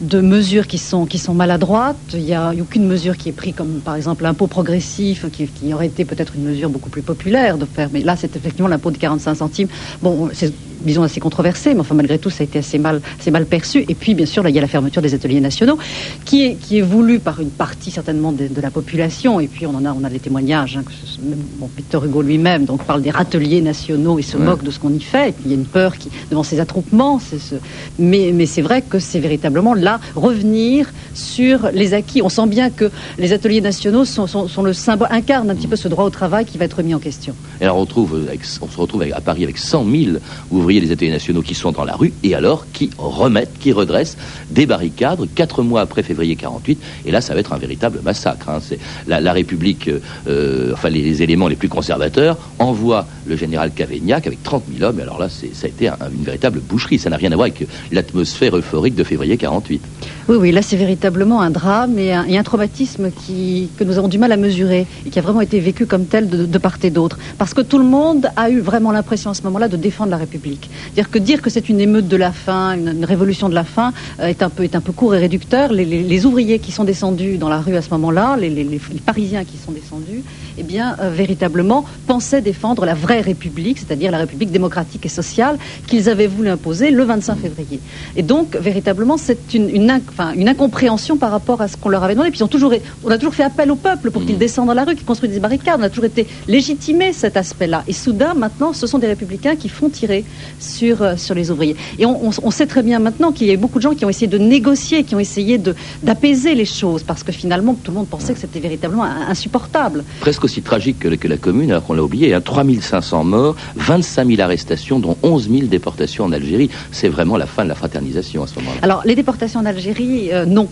de 0.00 0.13
mesures 0.20 0.66
qui 0.66 0.78
sont, 0.78 1.06
qui 1.06 1.18
sont 1.18 1.34
maladroites. 1.34 1.96
Il 2.14 2.20
n'y 2.24 2.34
a 2.34 2.52
aucune 2.60 2.86
mesure 2.86 3.16
qui 3.16 3.28
est 3.28 3.32
prise, 3.32 3.54
comme 3.54 3.80
par 3.80 3.96
exemple 3.96 4.24
l'impôt 4.24 4.46
progressif, 4.46 5.30
qui, 5.30 5.46
qui 5.46 5.72
aurait 5.74 5.86
été 5.86 6.04
peut-être 6.04 6.36
une 6.36 6.44
mesure 6.44 6.70
beaucoup 6.70 6.90
plus 6.90 7.02
populaire 7.02 7.58
de 7.58 7.64
faire. 7.66 7.88
Mais 7.92 8.00
là, 8.02 8.16
c'est 8.16 8.36
effectivement 8.36 8.68
l'impôt 8.68 8.90
de 8.90 8.98
45 8.98 9.34
centimes. 9.34 9.68
Bon, 10.02 10.28
c'est, 10.32 10.52
disons, 10.84 11.02
assez 11.02 11.20
controversé, 11.20 11.74
mais 11.74 11.80
enfin, 11.80 11.94
malgré 11.94 12.18
tout, 12.18 12.30
ça 12.30 12.42
a 12.42 12.44
été 12.44 12.58
assez 12.58 12.78
mal, 12.78 13.00
assez 13.18 13.30
mal 13.30 13.46
perçu. 13.46 13.84
Et 13.88 13.94
puis, 13.94 14.14
bien 14.14 14.26
sûr, 14.26 14.42
là, 14.42 14.50
il 14.50 14.54
y 14.54 14.58
a 14.58 14.62
la 14.62 14.68
fermeture 14.68 15.00
des 15.02 15.14
ateliers 15.14 15.40
nationaux, 15.40 15.78
qui 16.24 16.44
est, 16.44 16.54
qui 16.56 16.78
est 16.78 16.82
voulue 16.82 17.20
par 17.20 17.40
une 17.40 17.50
partie 17.50 17.90
certainement 17.90 18.32
de, 18.32 18.48
de 18.48 18.60
la 18.60 18.70
population. 18.70 19.40
Et 19.40 19.48
puis, 19.48 19.66
on 19.66 19.74
en 19.74 19.84
a, 19.84 19.92
on 19.92 20.04
a 20.04 20.10
des 20.10 20.20
témoignages, 20.20 20.76
hein, 20.76 20.82
que 20.84 20.92
ce- 20.92 21.20
même, 21.20 21.38
bon, 21.58 21.70
Victor 21.76 22.04
Hugo 22.04 22.22
lui-même, 22.22 22.64
donc, 22.64 22.82
parle 22.84 23.02
des 23.02 23.10
râteliers 23.10 23.60
nationaux 23.62 24.18
et 24.18 24.22
se 24.22 24.36
Ouais. 24.36 24.44
moque 24.44 24.62
de 24.64 24.70
ce 24.70 24.78
qu'on 24.78 24.92
y 24.92 25.00
fait. 25.00 25.30
Et 25.30 25.32
puis, 25.32 25.44
il 25.46 25.50
y 25.52 25.54
a 25.54 25.56
une 25.56 25.66
peur 25.66 25.96
qui, 25.96 26.10
devant 26.30 26.42
ces 26.42 26.60
attroupements. 26.60 27.18
ce- 27.18 27.54
Mais, 27.98 28.32
mais 28.34 28.46
c'est 28.46 28.62
vrai 28.62 28.82
que 28.82 28.98
c'est 28.98 29.20
véritablement 29.20 29.74
là 29.74 30.00
revenir 30.14 30.92
sur 31.14 31.68
les 31.72 31.94
acquis. 31.94 32.22
On 32.22 32.28
sent 32.28 32.46
bien 32.46 32.70
que 32.70 32.90
les 33.18 33.32
ateliers 33.32 33.60
nationaux 33.60 34.04
sont, 34.04 34.62
le 34.62 34.72
symbole, 34.72 35.08
incarnent 35.10 35.50
un 35.50 35.54
petit 35.54 35.66
peu 35.66 35.76
ce 35.76 35.88
droit 35.88 36.04
au 36.04 36.10
travail 36.10 36.44
qui 36.44 36.58
va 36.58 36.64
être 36.64 36.82
mis 36.82 36.94
en 36.94 36.98
question. 36.98 37.34
Et 37.60 37.68
on, 37.68 37.86
se 37.86 38.76
retrouve 38.76 39.02
à 39.14 39.20
Paris 39.20 39.44
avec 39.44 39.58
100 39.58 39.84
000 39.84 40.16
ouvriers 40.50 40.80
des 40.80 40.92
ateliers 40.92 41.10
nationaux 41.10 41.42
qui 41.42 41.54
sont 41.54 41.72
dans 41.72 41.84
la 41.84 41.94
rue 41.94 42.12
et 42.22 42.34
alors 42.34 42.66
qui 42.72 42.90
remettent, 42.98 43.58
qui 43.58 43.72
redressent 43.72 44.16
des 44.50 44.66
barricades 44.66 45.20
quatre 45.34 45.62
mois 45.62 45.80
après 45.82 46.02
février 46.02 46.36
48. 46.36 46.78
Et 47.06 47.10
là, 47.10 47.20
ça 47.20 47.34
va 47.34 47.40
être 47.40 47.52
un 47.52 47.58
véritable 47.58 48.00
massacre. 48.04 48.48
hein. 48.48 48.58
La, 49.06 49.32
République, 49.32 49.88
euh, 49.88 50.00
euh, 50.28 50.72
enfin 50.72 50.88
les, 50.88 51.22
éléments 51.22 51.48
les 51.48 51.56
plus 51.56 51.68
conservateurs, 51.68 52.38
envoient 52.58 53.06
le 53.26 53.36
général 53.36 53.72
Cavaignac 53.72 54.26
avec 54.26 54.42
30 54.42 54.64
000 54.78 54.88
hommes. 54.88 54.98
Et 54.98 55.02
alors 55.02 55.18
là, 55.18 55.28
ça 55.28 55.46
a 55.64 55.68
été 55.68 55.88
un- 55.88 55.96
une 56.16 56.24
véritable 56.24 56.60
boucherie. 56.60 56.98
Ça 56.98 57.10
n'a 57.10 57.16
rien 57.16 57.32
à 57.32 57.34
voir 57.36 57.46
avec 57.48 57.66
l'atmosphère 57.92 58.56
euphorique 58.56 58.94
de 58.94 59.04
février 59.04 59.36
48. 59.36 59.80
Oui, 60.26 60.36
oui, 60.36 60.52
là 60.52 60.62
c'est 60.62 60.76
véritablement 60.76 61.42
un 61.42 61.50
drame 61.50 61.98
et 61.98 62.14
un, 62.14 62.42
traumatisme 62.42 63.10
qui, 63.10 63.68
que 63.76 63.84
nous 63.84 63.98
avons 63.98 64.08
du 64.08 64.16
mal 64.16 64.32
à 64.32 64.38
mesurer 64.38 64.86
et 65.04 65.10
qui 65.10 65.18
a 65.18 65.22
vraiment 65.22 65.42
été 65.42 65.60
vécu 65.60 65.84
comme 65.84 66.06
tel 66.06 66.30
de, 66.30 66.58
part 66.58 66.78
et 66.82 66.88
d'autre. 66.88 67.18
Parce 67.36 67.52
que 67.52 67.60
tout 67.60 67.76
le 67.76 67.84
monde 67.84 68.30
a 68.34 68.48
eu 68.48 68.60
vraiment 68.60 68.90
l'impression 68.90 69.30
à 69.30 69.34
ce 69.34 69.42
moment-là 69.42 69.68
de 69.68 69.76
défendre 69.76 70.10
la 70.10 70.16
République. 70.16 70.70
C'est-à-dire 70.84 71.10
que 71.10 71.18
dire 71.18 71.42
que 71.42 71.50
c'est 71.50 71.68
une 71.68 71.78
émeute 71.78 72.08
de 72.08 72.16
la 72.16 72.32
faim, 72.32 72.72
une, 72.72 73.04
révolution 73.04 73.50
de 73.50 73.54
la 73.54 73.64
faim, 73.64 73.92
euh, 74.18 74.28
est, 74.28 74.42
un 74.42 74.48
peu, 74.48 74.64
est 74.64 74.74
un 74.74 74.80
peu 74.80 74.92
court 74.92 75.14
et 75.14 75.18
réducteur. 75.18 75.74
Les, 75.74 76.24
ouvriers 76.24 76.58
qui 76.58 76.72
sont 76.72 76.84
descendus 76.84 77.36
dans 77.36 77.50
la 77.50 77.60
rue 77.60 77.76
à 77.76 77.82
ce 77.82 77.90
moment-là, 77.90 78.38
les, 78.38 78.80
Parisiens 79.04 79.44
qui 79.44 79.58
sont 79.58 79.72
descendus, 79.72 80.22
eh 80.56 80.62
bien, 80.62 80.96
euh, 81.00 81.10
véritablement 81.10 81.84
pensaient 82.06 82.40
défendre 82.40 82.86
la 82.86 82.94
vraie 82.94 83.20
République, 83.20 83.78
c'est-à-dire 83.78 84.10
la 84.10 84.18
République 84.18 84.50
démocratique 84.50 85.04
et 85.04 85.10
sociale 85.10 85.58
qu'ils 85.86 86.08
avaient 86.08 86.28
voulu 86.28 86.48
imposer 86.48 86.90
le 86.90 87.04
25 87.04 87.40
février. 87.40 87.80
Et 88.16 88.22
donc, 88.22 88.56
véritablement, 88.56 89.18
c'est 89.18 89.52
une, 89.52 89.68
une, 89.68 89.90
enfin, 90.14 90.32
une 90.34 90.48
incompréhension 90.48 91.16
par 91.16 91.30
rapport 91.30 91.60
à 91.60 91.68
ce 91.68 91.76
qu'on 91.76 91.88
leur 91.88 92.02
avait 92.04 92.14
demandé. 92.14 92.30
Puis 92.30 92.40
ils 92.40 92.44
ont 92.44 92.48
toujours, 92.48 92.72
on 93.04 93.10
a 93.10 93.18
toujours 93.18 93.34
fait 93.34 93.42
appel 93.42 93.70
au 93.70 93.76
peuple 93.76 94.10
pour 94.10 94.24
qu'ils 94.24 94.38
descendent 94.38 94.68
dans 94.68 94.74
la 94.74 94.84
rue, 94.84 94.94
qu'ils 94.94 95.04
construisent 95.04 95.32
des 95.32 95.40
barricades. 95.40 95.76
On 95.80 95.82
a 95.82 95.88
toujours 95.88 96.04
été 96.06 96.26
légitimé 96.48 97.12
cet 97.12 97.36
aspect-là. 97.36 97.82
Et 97.88 97.92
soudain, 97.92 98.34
maintenant, 98.34 98.72
ce 98.72 98.86
sont 98.86 98.98
des 98.98 99.06
républicains 99.08 99.56
qui 99.56 99.68
font 99.68 99.88
tirer 99.88 100.24
sur, 100.58 101.02
euh, 101.02 101.16
sur 101.16 101.34
les 101.34 101.50
ouvriers. 101.50 101.76
Et 101.98 102.06
on, 102.06 102.28
on- 102.28 102.30
on 102.42 102.50
sait 102.50 102.66
très 102.66 102.82
bien 102.82 102.98
maintenant 102.98 103.32
qu'il 103.32 103.46
y 103.46 103.50
a 103.50 103.54
eu 103.54 103.58
beaucoup 103.58 103.78
de 103.78 103.82
gens 103.82 103.94
qui 103.94 104.04
ont 104.04 104.08
essayé 104.08 104.26
de 104.26 104.38
négocier, 104.38 105.04
qui 105.04 105.14
ont 105.14 105.20
essayé 105.20 105.58
d'apaiser 106.02 106.54
les 106.54 106.64
choses, 106.64 107.02
parce 107.02 107.22
que 107.22 107.32
finalement, 107.32 107.74
tout 107.74 107.90
le 107.90 107.96
monde 107.98 108.08
pensait 108.08 108.34
que 108.34 108.40
c'était 108.40 108.60
véritablement 108.60 109.04
in- 109.04 109.26
insupportable. 109.28 110.04
presque 110.20 110.44
aussi 110.44 110.62
tragique 110.62 110.98
que, 111.00 111.08
que 111.08 111.28
la 111.28 111.36
commune, 111.36 111.70
alors 111.70 111.84
qu'on 111.84 111.94
l'a 111.94 112.02
oublié. 112.02 112.34
Hein, 112.34 112.40
3500 112.40 113.24
morts, 113.24 113.56
25 113.76 114.26
000 114.28 114.40
arrestations, 114.40 114.98
dont 115.00 115.16
11 115.22 115.48
000 115.50 115.66
déportations 115.66 116.24
en 116.24 116.32
Algérie. 116.32 116.70
C'est 116.92 117.08
vraiment 117.08 117.36
la 117.36 117.46
fin 117.46 117.64
de 117.64 117.68
la 117.68 117.74
fraternisation 117.74 118.42
à 118.42 118.46
ce 118.46 118.54
moment-là. 118.56 118.78
Alors, 118.82 119.02
les 119.04 119.14
déportations 119.14 119.60
en 119.60 119.66
Algérie, 119.66 120.03
euh, 120.32 120.44
non. 120.46 120.68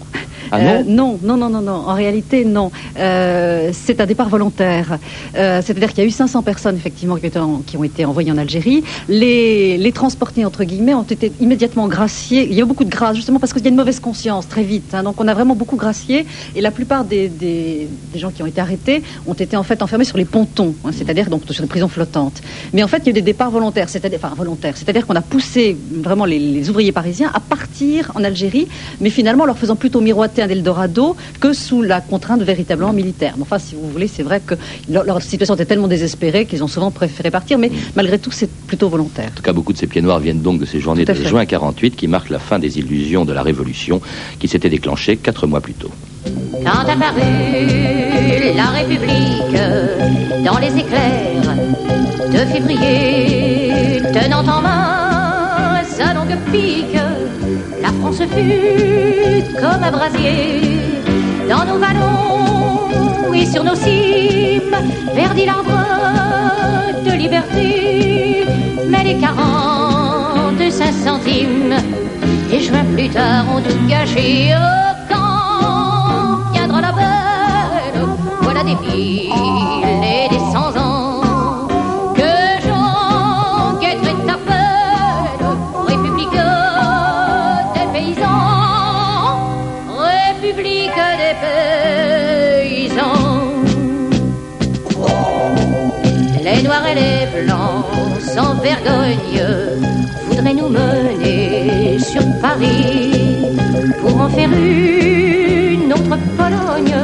Ah 0.51 0.59
Euh, 0.59 0.83
non 0.87 1.19
non, 1.23 1.37
non, 1.37 1.49
non, 1.49 1.49
non, 1.49 1.61
non. 1.63 1.89
En 1.89 1.95
réalité, 1.95 2.45
non. 2.45 2.71
Euh, 2.99 3.71
c'est 3.73 4.01
un 4.01 4.07
départ 4.07 4.29
volontaire. 4.29 4.99
Euh, 5.37 5.61
C'est-à-dire 5.65 5.91
qu'il 5.91 5.99
y 6.03 6.07
a 6.07 6.09
eu 6.09 6.11
500 6.11 6.43
personnes, 6.43 6.77
effectivement, 6.77 7.17
qui, 7.17 7.27
étaient 7.27 7.39
en- 7.39 7.63
qui 7.67 7.77
ont 7.77 7.85
été 7.85 8.05
envoyées 8.05 8.33
en 8.33 8.39
Algérie. 8.39 8.83
Les, 9.09 9.79
les 9.79 9.93
transportés, 9.93 10.45
entre 10.45 10.65
guillemets, 10.65 10.95
ont 10.95 11.03
été 11.05 11.33
immédiatement 11.41 11.87
graciés. 11.89 12.47
Il 12.51 12.55
y 12.55 12.61
a 12.61 12.65
eu 12.65 12.67
beaucoup 12.67 12.85
de 12.85 12.91
grâce, 12.91 13.17
justement, 13.17 13.39
parce 13.39 13.53
qu'il 13.53 13.63
y 13.63 13.67
a 13.67 13.71
une 13.71 13.77
mauvaise 13.77 14.01
conscience, 14.01 14.47
très 14.49 14.63
vite. 14.63 14.95
hein. 14.95 15.03
Donc, 15.05 15.21
on 15.21 15.29
a 15.29 15.35
vraiment 15.35 15.55
beaucoup 15.55 15.77
gracié. 15.77 16.27
Et 16.55 16.61
la 16.61 16.71
plupart 16.71 17.05
des, 17.05 17.29
des- 17.29 17.89
des 18.13 18.19
gens 18.19 18.31
qui 18.31 18.43
ont 18.43 18.47
été 18.47 18.61
arrêtés 18.61 19.03
ont 19.27 19.33
été, 19.35 19.57
en 19.57 19.63
fait, 19.63 19.81
enfermés 19.83 20.05
sur 20.05 20.19
les 20.19 20.25
pontons, 20.27 20.75
hein, 20.85 20.91
c'est-à-dire 20.93 21.31
donc 21.31 21.43
sur 21.51 21.63
des 21.63 21.69
prisons 21.69 21.89
flottantes. 21.89 22.43
Mais 22.75 22.83
en 22.83 22.89
fait, 22.89 22.99
il 22.99 23.07
y 23.07 23.09
a 23.09 23.11
eu 23.11 23.15
des 23.15 23.23
départs 23.23 23.51
volontaires, 23.51 23.89
c'est-à-dire, 23.89 24.19
enfin, 24.23 24.35
volontaires. 24.37 24.77
C'est-à-dire 24.77 25.07
qu'on 25.07 25.15
a 25.17 25.23
poussé 25.23 25.77
vraiment 25.91 26.25
les, 26.27 26.39
les 26.39 26.69
ouvriers 26.69 26.93
parisiens 26.93 27.31
à 27.33 27.41
partir 27.41 28.13
en 28.15 28.23
Algérie, 28.25 28.67
mais 29.01 29.09
finalement, 29.09 29.22
en 29.29 29.47
leur 29.47 29.59
faisant 29.59 29.77
plutôt 29.77 30.01
miroiter 30.01 30.43
un 30.43 30.49
Eldorado 30.49 31.17
que 31.41 31.53
sous 31.53 31.83
la 31.83 32.01
contrainte 32.01 32.43
véritablement 32.43 32.93
militaire. 32.93 33.35
Mais 33.37 33.43
enfin, 33.43 33.59
si 33.59 33.75
vous 33.75 33.89
voulez, 33.89 34.09
c'est 34.09 34.23
vrai 34.23 34.41
que 34.45 34.55
leur, 34.91 35.05
leur 35.05 35.23
situation 35.23 35.55
était 35.55 35.65
tellement 35.65 35.89
désespérée 35.89 36.47
qu'ils 36.47 36.63
ont 36.63 36.69
souvent 36.69 36.91
préféré 36.91 37.31
partir, 37.31 37.59
mais 37.59 37.71
malgré 37.97 38.19
tout, 38.19 38.31
c'est 38.31 38.51
plutôt 38.51 38.89
volontaire. 38.89 39.31
En 39.33 39.37
tout 39.37 39.43
cas, 39.43 39.53
beaucoup 39.53 39.73
de 39.73 39.79
ces 39.79 39.87
pieds 39.87 40.03
noirs 40.03 40.19
viennent 40.19 40.43
donc 40.43 40.59
de 40.61 40.67
ces 40.67 40.81
journées 40.81 41.05
de 41.05 41.13
fait. 41.13 41.29
juin 41.29 41.47
48 41.47 41.97
qui 41.97 42.09
marquent 42.09 42.31
la 42.31 42.39
fin 42.39 42.59
des 42.59 42.79
illusions 42.79 43.25
de 43.25 43.33
la 43.33 43.43
Révolution 43.43 44.01
qui 44.39 44.49
s'était 44.49 44.69
déclenchée 44.69 45.17
quatre 45.17 45.47
mois 45.47 45.61
plus 45.61 45.75
tôt. 45.75 45.91
Quand 46.65 46.89
apparut 46.89 48.55
la 48.55 48.67
République 48.67 49.57
dans 50.45 50.59
les 50.59 50.79
éclairs 50.79 51.57
de 52.31 52.39
février, 52.39 54.03
tenant 54.13 54.43
en 54.43 54.61
main 54.63 55.83
sa 55.85 56.15
longue 56.15 56.37
pique, 56.53 56.97
la 57.81 57.89
France 58.01 58.19
fut 58.19 59.55
comme 59.61 59.83
un 59.83 59.91
brasier 59.91 60.61
dans 61.49 61.65
nos 61.65 61.79
vallons 61.79 63.33
et 63.35 63.47
sur 63.47 63.65
nos 63.65 63.75
cimes, 63.75 64.77
verdit 65.15 65.47
l'arbre 65.47 65.71
de 67.05 67.13
liberté, 67.13 68.45
mais 68.89 69.05
les 69.05 69.17
45 69.19 70.93
centimes, 70.93 71.75
et 72.53 72.61
juin 72.61 72.85
plus 72.95 73.09
tard 73.09 73.47
ont 73.55 73.61
tout 73.61 73.89
gâché. 73.89 74.55
Oh, 74.57 74.92
sans 98.35 98.55
vergogne, 98.55 99.43
voudraient 100.27 100.55
nous 100.55 100.69
mener 100.69 101.99
sur 101.99 102.23
Paris 102.41 103.45
pour 104.01 104.21
en 104.21 104.29
faire 104.29 104.51
une 104.53 105.93
autre 105.93 106.17
Pologne 106.39 106.97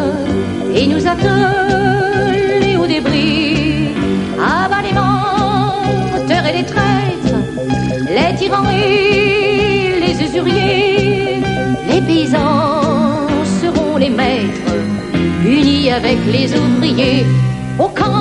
et 0.75 0.87
nous 0.87 1.07
atteler 1.07 2.77
au 2.77 2.87
débris. 2.87 3.95
Abat 4.38 4.83
les 4.87 4.95
menteurs 4.95 6.47
et 6.47 6.59
les 6.59 6.64
traîtres, 6.64 7.41
les 8.17 8.35
tyrans 8.38 8.71
et 8.71 10.01
les 10.05 10.23
usuriers, 10.27 11.43
les 11.91 12.01
paysans 12.01 13.29
seront 13.61 13.97
les 13.99 14.11
maîtres, 14.11 14.75
unis 15.45 15.91
avec 15.91 16.19
les 16.27 16.49
ouvriers. 16.59 17.27
Au 17.79 17.88
camp 17.88 18.17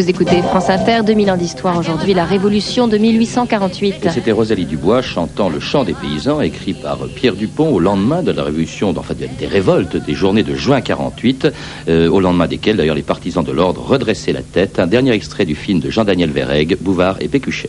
Vous 0.00 0.08
écoutez 0.08 0.40
France 0.40 0.70
Inter, 0.70 1.00
2000 1.04 1.30
ans 1.30 1.36
d'histoire 1.36 1.78
aujourd'hui, 1.78 2.14
la 2.14 2.24
révolution 2.24 2.88
de 2.88 2.96
1848. 2.96 4.06
Et 4.06 4.08
c'était 4.08 4.32
Rosalie 4.32 4.64
Dubois 4.64 5.02
chantant 5.02 5.50
Le 5.50 5.60
chant 5.60 5.84
des 5.84 5.92
paysans, 5.92 6.40
écrit 6.40 6.72
par 6.72 7.00
Pierre 7.14 7.34
Dupont 7.34 7.68
au 7.68 7.78
lendemain 7.80 8.22
de 8.22 8.32
la 8.32 8.44
révolution, 8.44 8.94
enfin 8.96 9.12
des 9.12 9.46
révoltes 9.46 9.98
des 9.98 10.14
journées 10.14 10.42
de 10.42 10.54
juin 10.54 10.80
48, 10.80 11.48
euh, 11.88 12.08
au 12.08 12.18
lendemain 12.20 12.46
desquelles 12.46 12.78
d'ailleurs 12.78 12.94
les 12.94 13.02
partisans 13.02 13.44
de 13.44 13.52
l'ordre 13.52 13.82
redressaient 13.82 14.32
la 14.32 14.40
tête. 14.40 14.78
Un 14.78 14.86
dernier 14.86 15.10
extrait 15.10 15.44
du 15.44 15.54
film 15.54 15.80
de 15.80 15.90
Jean-Daniel 15.90 16.30
Verrègue, 16.30 16.78
Bouvard 16.80 17.18
et 17.20 17.28
Pécuchet. 17.28 17.68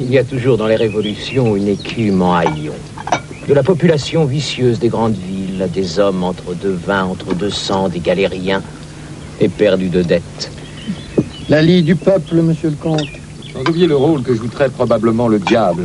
Il 0.00 0.10
y 0.10 0.16
a 0.16 0.24
toujours 0.24 0.56
dans 0.56 0.68
les 0.68 0.76
révolutions 0.76 1.54
une 1.54 1.68
écume 1.68 2.22
en 2.22 2.34
haillons. 2.34 2.72
De 3.46 3.52
la 3.52 3.62
population 3.62 4.24
vicieuse 4.24 4.78
des 4.78 4.88
grandes 4.88 5.18
villes, 5.18 5.68
des 5.70 5.98
hommes 5.98 6.24
entre 6.24 6.54
deux 6.54 6.78
vins, 6.86 7.04
entre 7.04 7.34
deux 7.34 7.50
sangs, 7.50 7.90
des 7.90 8.00
galériens, 8.00 8.62
éperdus 9.38 9.90
de 9.90 10.00
dettes. 10.00 10.50
La 11.48 11.60
lie 11.62 11.82
du 11.82 11.96
peuple, 11.96 12.36
monsieur 12.42 12.70
le 12.70 12.76
comte. 12.76 13.06
Sans 13.52 13.60
oublier 13.60 13.86
le 13.86 13.96
rôle 13.96 14.22
que 14.22 14.34
jouerait 14.34 14.70
probablement 14.70 15.28
le 15.28 15.38
diable, 15.38 15.84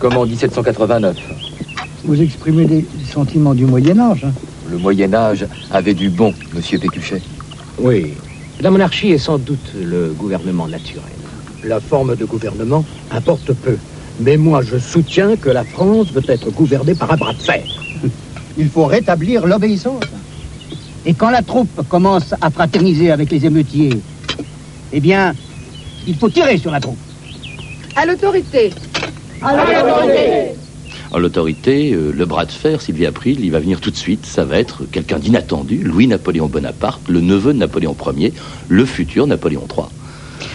comme 0.00 0.16
en 0.16 0.26
1789. 0.26 1.16
Vous 2.04 2.20
exprimez 2.20 2.66
les 2.66 2.84
sentiments 3.10 3.54
du 3.54 3.64
Moyen-Âge. 3.64 4.24
hein. 4.26 4.32
Le 4.70 4.76
Moyen-Âge 4.78 5.46
avait 5.70 5.94
du 5.94 6.10
bon, 6.10 6.34
monsieur 6.54 6.78
Pécuchet. 6.78 7.22
Oui, 7.78 8.12
la 8.60 8.70
monarchie 8.70 9.10
est 9.12 9.18
sans 9.18 9.38
doute 9.38 9.72
le 9.82 10.12
gouvernement 10.18 10.68
naturel. 10.68 11.04
La 11.64 11.80
forme 11.80 12.14
de 12.16 12.24
gouvernement 12.24 12.84
importe 13.10 13.52
peu. 13.54 13.76
Mais 14.20 14.36
moi, 14.36 14.60
je 14.62 14.78
soutiens 14.78 15.36
que 15.36 15.48
la 15.48 15.64
France 15.64 16.08
veut 16.12 16.22
être 16.28 16.50
gouvernée 16.50 16.94
par 16.94 17.12
un 17.12 17.16
bras 17.16 17.32
de 17.32 17.38
fer. 17.38 17.62
Il 18.58 18.68
faut 18.68 18.84
rétablir 18.86 19.46
l'obéissance. 19.46 20.02
Et 21.06 21.14
quand 21.14 21.30
la 21.30 21.42
troupe 21.42 21.88
commence 21.88 22.34
à 22.40 22.50
fraterniser 22.50 23.10
avec 23.10 23.30
les 23.30 23.46
émeutiers, 23.46 23.90
eh 24.92 25.00
bien, 25.00 25.34
il 26.06 26.16
faut 26.16 26.28
tirer 26.28 26.58
sur 26.58 26.70
la 26.70 26.80
troupe. 26.80 26.98
À 27.96 28.06
l'autorité. 28.06 28.70
En 31.10 31.18
l'autorité, 31.18 31.92
euh, 31.92 32.12
le 32.14 32.26
bras 32.26 32.44
de 32.44 32.52
fer, 32.52 32.82
Sylvie 32.82 33.06
April, 33.06 33.40
il 33.40 33.50
va 33.50 33.60
venir 33.60 33.80
tout 33.80 33.90
de 33.90 33.96
suite. 33.96 34.26
Ça 34.26 34.44
va 34.44 34.58
être 34.58 34.84
quelqu'un 34.90 35.18
d'inattendu, 35.18 35.78
Louis-Napoléon 35.78 36.48
Bonaparte, 36.48 37.00
le 37.08 37.20
neveu 37.20 37.54
de 37.54 37.58
Napoléon 37.58 37.96
Ier, 38.16 38.34
le 38.68 38.84
futur 38.84 39.26
Napoléon 39.26 39.66
III. 39.74 39.86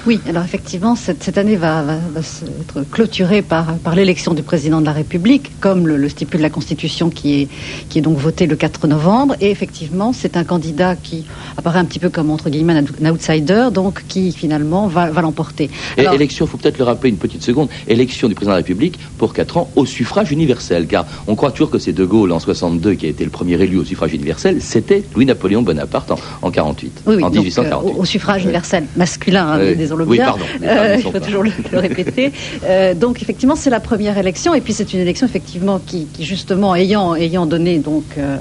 Oui, 0.06 0.20
alors 0.28 0.44
effectivement, 0.44 0.96
cette, 0.98 1.24
cette 1.24 1.38
année 1.38 1.56
va, 1.56 1.82
va- 1.82 1.96
être 2.20 2.84
clôturée 2.92 3.42
par, 3.42 3.76
par 3.78 3.96
l'élection 3.96 4.34
du 4.34 4.44
président 4.44 4.82
de 4.82 4.86
la 4.86 4.92
République, 4.92 5.52
comme 5.62 5.88
le, 5.88 5.96
le 5.96 6.10
stipule 6.10 6.42
la 6.42 6.50
Constitution 6.50 7.10
qui 7.10 7.42
est, 7.44 7.48
qui 7.88 8.00
est 8.00 8.02
donc 8.02 8.18
votée 8.18 8.46
le 8.46 8.58
4 8.58 8.88
novembre. 8.88 9.36
Et 9.40 9.50
effectivement, 9.50 10.12
c'est 10.12 10.36
un 10.36 10.44
candidat 10.44 10.98
qui 10.98 11.24
apparaît 11.58 11.80
un 11.80 11.86
petit 11.86 12.00
peu 12.00 12.10
comme, 12.10 12.32
entre 12.32 12.50
guillemets, 12.50 12.74
un, 13.02 13.12
outsider, 13.12 13.68
donc 13.72 14.04
qui 14.10 14.34
finalement 14.34 14.88
va, 14.88 15.10
va 15.10 15.22
l'emporter. 15.22 15.70
Et 15.98 16.04
élection, 16.04 16.46
il 16.46 16.50
faut 16.50 16.58
peut-être 16.58 16.80
le 16.80 16.84
rappeler 16.84 17.10
une 17.10 17.18
petite 17.18 17.44
seconde, 17.44 17.70
élection 17.88 18.28
du 18.28 18.36
président 18.36 18.52
de 18.52 18.58
la 18.58 18.62
République 18.64 19.00
pour 19.18 19.34
4 19.34 19.56
ans 19.58 19.70
au 19.78 19.86
suffrage 19.86 20.32
universel. 20.34 20.86
Car 20.88 21.06
on 21.28 21.36
croit 21.36 21.52
toujours 21.52 21.70
que 21.70 21.80
c'est 21.80 21.94
De 21.94 22.04
Gaulle 22.04 22.34
en 22.34 22.40
62 22.40 22.96
qui 22.96 23.06
a 23.06 23.10
été 23.10 23.24
le 23.24 23.30
premier 23.30 23.54
élu 23.62 23.78
au 23.78 23.86
suffrage 23.86 24.14
universel. 24.14 24.62
C'était 24.62 25.04
Louis-Napoléon 25.16 25.62
Bonaparte 25.62 26.12
en, 26.12 26.20
en 26.42 26.52
48, 26.52 27.04
Oui, 27.06 27.16
oui, 27.16 27.24
en 27.24 27.30
donc, 27.30 27.46
1848. 27.46 27.90
euh, 27.90 27.98
au, 27.98 28.02
au 28.02 28.06
suffrage 28.06 28.44
universel 28.44 28.84
masculin, 28.98 29.48
hein, 29.48 29.60
Oui. 29.62 29.76
Désolé 29.98 30.10
Oui, 30.10 30.18
bien. 30.18 30.26
pardon. 30.26 30.46
Euh, 30.64 30.96
il 30.98 31.04
faut 31.04 31.20
toujours 31.20 31.44
le, 31.44 31.52
le 31.72 31.80
répéter. 31.80 32.32
Euh, 32.66 32.94
donc 32.94 33.22
effectivement, 33.22 33.56
c'est 33.56 33.70
la 33.70 33.80
première 33.80 34.18
élection, 34.18 34.54
et 34.54 34.62
puis 34.62 34.74
c'est 34.74 34.94
une 34.94 35.00
élection 35.02 35.26
effectivement 35.28 35.80
qui, 35.86 36.06
qui, 36.14 36.24
justement 36.24 36.76
ayant 36.76 37.16
ayant 37.16 37.46
donné 37.46 37.80
donc 37.80 38.04
euh, 38.18 38.38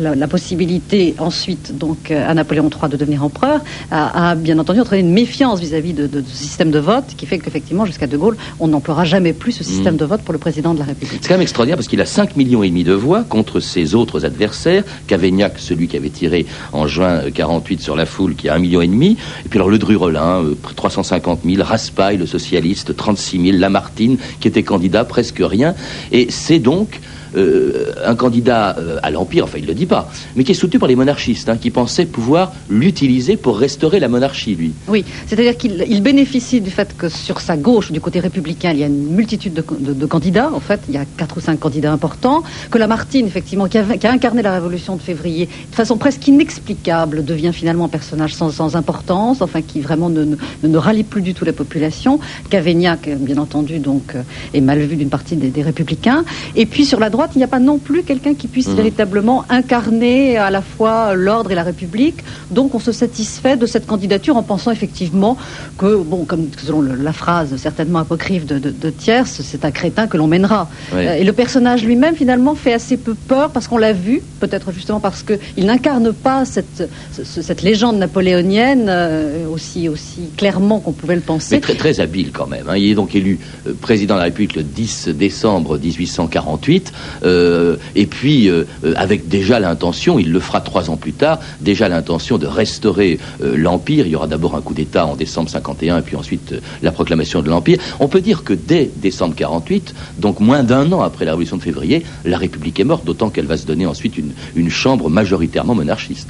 la, 0.00 0.14
la 0.14 0.26
possibilité 0.28 1.14
ensuite 1.18 1.76
donc 1.76 2.10
à 2.10 2.32
Napoléon 2.34 2.68
III 2.70 2.90
de 2.90 2.96
devenir 2.96 3.24
empereur, 3.24 3.60
a, 3.90 4.30
a, 4.30 4.34
bien 4.34 4.58
entendu 4.58 4.80
entraîné 4.80 5.02
une 5.02 5.12
méfiance 5.12 5.60
vis-à-vis 5.60 5.92
de, 5.92 6.06
de- 6.06 6.20
de 6.20 6.26
ce 6.28 6.36
système 6.36 6.70
de 6.70 6.78
vote, 6.78 7.04
qui 7.16 7.26
fait 7.26 7.38
qu'effectivement 7.38 7.84
jusqu'à 7.86 8.06
De 8.06 8.16
Gaulle, 8.16 8.36
on 8.60 8.68
n'emploiera 8.68 9.04
jamais 9.04 9.32
plus 9.32 9.52
ce 9.52 9.64
système 9.64 9.94
Mm. 9.94 9.98
de 9.98 10.04
vote 10.04 10.20
pour 10.22 10.32
le 10.32 10.38
président 10.38 10.72
de 10.74 10.78
la 10.78 10.84
République. 10.84 11.18
C'est 11.22 11.28
quand 11.28 11.34
même 11.34 11.42
extraordinaire 11.42 11.76
parce 11.76 11.88
qu'il 11.88 12.00
a 12.00 12.06
5 12.06 12.36
millions 12.36 12.62
et 12.62 12.68
demi 12.68 12.84
de 12.84 12.92
voix 12.92 13.24
contre 13.24 13.58
ses 13.60 13.94
autres 13.94 14.24
adversaires. 14.24 14.84
Cavaignac, 15.08 15.54
celui 15.58 15.88
qui 15.88 15.96
avait 15.96 16.08
tiré 16.10 16.46
en 16.72 16.86
juin 16.86 17.22
48 17.34 17.80
sur 17.80 17.96
la 17.96 18.06
foule, 18.06 18.34
qui 18.36 18.48
a 18.48 18.54
1 18.54 18.58
million 18.60 18.80
et 18.80 18.86
demi. 18.86 19.16
Et 19.44 19.48
puis 19.48 19.58
alors 19.58 19.68
le 19.70 19.78
Drurelin, 19.78 20.42
350 20.74 21.40
000. 21.44 21.62
Raspail, 21.62 22.16
le 22.16 22.26
socialiste, 22.26 22.96
36 22.96 23.42
000. 23.44 23.58
Lamartine, 23.58 24.18
qui 24.40 24.48
était 24.48 24.62
candidat, 24.62 25.04
presque 25.04 25.40
rien. 25.40 25.74
Et 26.12 26.28
c'est 26.30 26.58
donc 26.58 27.00
euh, 27.36 27.92
un 28.04 28.14
candidat 28.14 28.76
euh, 28.78 28.98
à 29.02 29.10
l'Empire, 29.10 29.44
enfin 29.44 29.58
il 29.58 29.64
ne 29.64 29.68
le 29.68 29.74
dit 29.74 29.86
pas, 29.86 30.10
mais 30.36 30.44
qui 30.44 30.52
est 30.52 30.54
soutenu 30.54 30.78
par 30.78 30.88
les 30.88 30.96
monarchistes, 30.96 31.48
hein, 31.48 31.56
qui 31.56 31.70
pensaient 31.70 32.06
pouvoir 32.06 32.52
l'utiliser 32.68 33.36
pour 33.36 33.58
restaurer 33.58 34.00
la 34.00 34.08
monarchie, 34.08 34.54
lui. 34.54 34.72
Oui, 34.88 35.04
c'est-à-dire 35.26 35.56
qu'il 35.56 35.84
il 35.88 36.02
bénéficie 36.02 36.60
du 36.60 36.70
fait 36.70 36.96
que 36.96 37.08
sur 37.08 37.40
sa 37.40 37.56
gauche, 37.56 37.92
du 37.92 38.00
côté 38.00 38.20
républicain, 38.20 38.70
il 38.72 38.78
y 38.78 38.84
a 38.84 38.86
une 38.86 39.14
multitude 39.14 39.54
de, 39.54 39.64
de- 39.78 39.92
de 39.92 40.06
candidats. 40.06 40.50
En 40.52 40.60
fait, 40.60 40.80
il 40.88 40.94
y 40.94 40.98
a 40.98 41.04
quatre 41.16 41.36
ou 41.38 41.40
cinq 41.40 41.58
candidats 41.60 41.92
importants. 41.92 42.42
Que 42.70 42.78
Lamartine, 42.78 43.26
effectivement, 43.26 43.66
qui 43.68 43.78
a, 43.78 43.84
qui 43.96 44.06
a 44.06 44.12
incarné 44.12 44.42
la 44.42 44.52
Révolution 44.52 44.96
de 44.96 45.00
février 45.02 45.46
de 45.70 45.74
façon 45.74 45.96
presque 45.96 46.26
inexplicable, 46.28 47.24
devient 47.24 47.52
finalement 47.52 47.84
un 47.86 47.88
personnage 47.88 48.34
sans, 48.34 48.50
sans 48.50 48.76
importance, 48.76 49.42
enfin 49.42 49.62
qui 49.62 49.80
vraiment 49.80 50.08
ne, 50.10 50.24
ne, 50.24 50.36
ne 50.64 50.78
rallie 50.78 51.04
plus 51.04 51.22
du 51.22 51.34
tout 51.34 51.44
la 51.44 51.52
population. 51.52 52.18
Cavaignac, 52.50 53.08
bien 53.18 53.38
entendu, 53.38 53.78
donc 53.78 54.14
euh, 54.14 54.22
est 54.54 54.60
mal 54.60 54.78
vu 54.80 54.96
d'une 54.96 55.08
partie 55.08 55.36
des, 55.36 55.48
des 55.48 55.62
républicains. 55.62 56.24
Et 56.56 56.66
puis 56.66 56.84
sur 56.84 56.98
la 57.00 57.10
droite, 57.10 57.21
il 57.34 57.38
n'y 57.38 57.44
a 57.44 57.48
pas 57.48 57.58
non 57.60 57.78
plus 57.78 58.02
quelqu'un 58.02 58.34
qui 58.34 58.48
puisse 58.48 58.68
Mhm. 58.68 58.74
véritablement 58.76 59.44
incarner 59.48 60.36
à 60.36 60.50
la 60.50 60.62
fois 60.62 61.14
l'ordre 61.14 61.50
et 61.50 61.54
la 61.54 61.62
République. 61.62 62.18
Donc 62.50 62.74
on 62.74 62.78
se 62.78 62.92
satisfait 62.92 63.56
de 63.56 63.66
cette 63.66 63.86
candidature 63.86 64.36
en 64.36 64.42
pensant 64.42 64.70
effectivement 64.70 65.36
que, 65.78 65.96
bon, 65.96 66.24
comme 66.24 66.48
selon 66.64 66.80
le- 66.80 66.94
la 66.94 67.12
phrase 67.12 67.56
certainement 67.56 67.98
apocryphe 68.00 68.46
de, 68.46 68.58
de, 68.58 68.70
de 68.70 68.90
Thiers, 68.90 69.24
c'est 69.26 69.64
un 69.64 69.70
crétin 69.70 70.06
que 70.06 70.16
l'on 70.16 70.26
mènera. 70.26 70.68
Euh, 70.94 71.14
et 71.14 71.24
le 71.24 71.32
personnage 71.32 71.84
lui-même 71.84 72.14
finalement 72.16 72.54
fait 72.54 72.72
assez 72.72 72.96
peu 72.96 73.14
peur 73.14 73.50
parce 73.50 73.68
qu'on 73.68 73.78
l'a 73.78 73.92
vu, 73.92 74.22
peut-être 74.40 74.72
justement 74.72 75.00
parce 75.00 75.22
qu'il 75.22 75.66
n'incarne 75.66 76.12
pas 76.12 76.44
cette, 76.44 76.88
ce- 77.12 77.42
cette 77.42 77.62
légende 77.62 77.96
napoléonienne 77.98 78.86
euh, 78.88 79.46
aussi, 79.48 79.88
aussi 79.88 80.20
clairement 80.36 80.80
qu'on 80.80 80.92
pouvait 80.92 81.14
le 81.16 81.20
penser. 81.20 81.54
Mais 81.56 81.60
très, 81.60 81.74
très 81.74 82.00
habile 82.00 82.30
quand 82.32 82.46
même. 82.46 82.66
hein. 82.68 82.76
Il 82.76 82.90
est 82.90 82.94
donc 82.94 83.14
élu 83.14 83.38
euh, 83.66 83.72
président 83.80 84.14
de 84.14 84.18
la 84.20 84.24
République 84.26 84.56
le 84.56 84.62
10 84.62 85.08
décembre 85.08 85.78
1848. 85.78 86.92
Euh, 87.24 87.76
et 87.94 88.06
puis, 88.06 88.48
euh, 88.48 88.64
euh, 88.84 88.94
avec 88.96 89.28
déjà 89.28 89.60
l'intention, 89.60 90.18
il 90.18 90.32
le 90.32 90.40
fera 90.40 90.60
trois 90.60 90.90
ans 90.90 90.96
plus 90.96 91.12
tard, 91.12 91.38
déjà 91.60 91.88
l'intention 91.88 92.38
de 92.38 92.46
restaurer 92.46 93.18
l'Empire. 93.40 94.06
Il 94.06 94.12
y 94.12 94.16
aura 94.16 94.26
d'abord 94.26 94.56
un 94.56 94.60
coup 94.60 94.74
d'État 94.74 95.06
en 95.06 95.16
décembre 95.16 95.50
51 95.50 95.98
et 95.98 96.02
puis 96.02 96.16
ensuite 96.16 96.54
la 96.82 96.92
proclamation 96.92 97.42
de 97.42 97.48
l'Empire. 97.48 97.78
On 98.00 98.08
peut 98.08 98.20
dire 98.20 98.44
que 98.44 98.52
dès 98.52 98.90
décembre 98.96 99.34
48, 99.34 99.94
donc 100.18 100.40
moins 100.40 100.62
d'un 100.62 100.90
an 100.92 101.02
après 101.02 101.24
la 101.24 101.32
Révolution 101.32 101.56
de 101.56 101.62
février, 101.62 102.04
la 102.24 102.38
République 102.38 102.78
est 102.80 102.84
morte, 102.84 103.04
d'autant 103.04 103.30
qu'elle 103.30 103.46
va 103.46 103.56
se 103.56 103.66
donner 103.66 103.86
ensuite 103.86 104.14
une 104.56 104.70
chambre 104.70 105.08
majoritairement 105.08 105.74
monarchiste. 105.74 106.28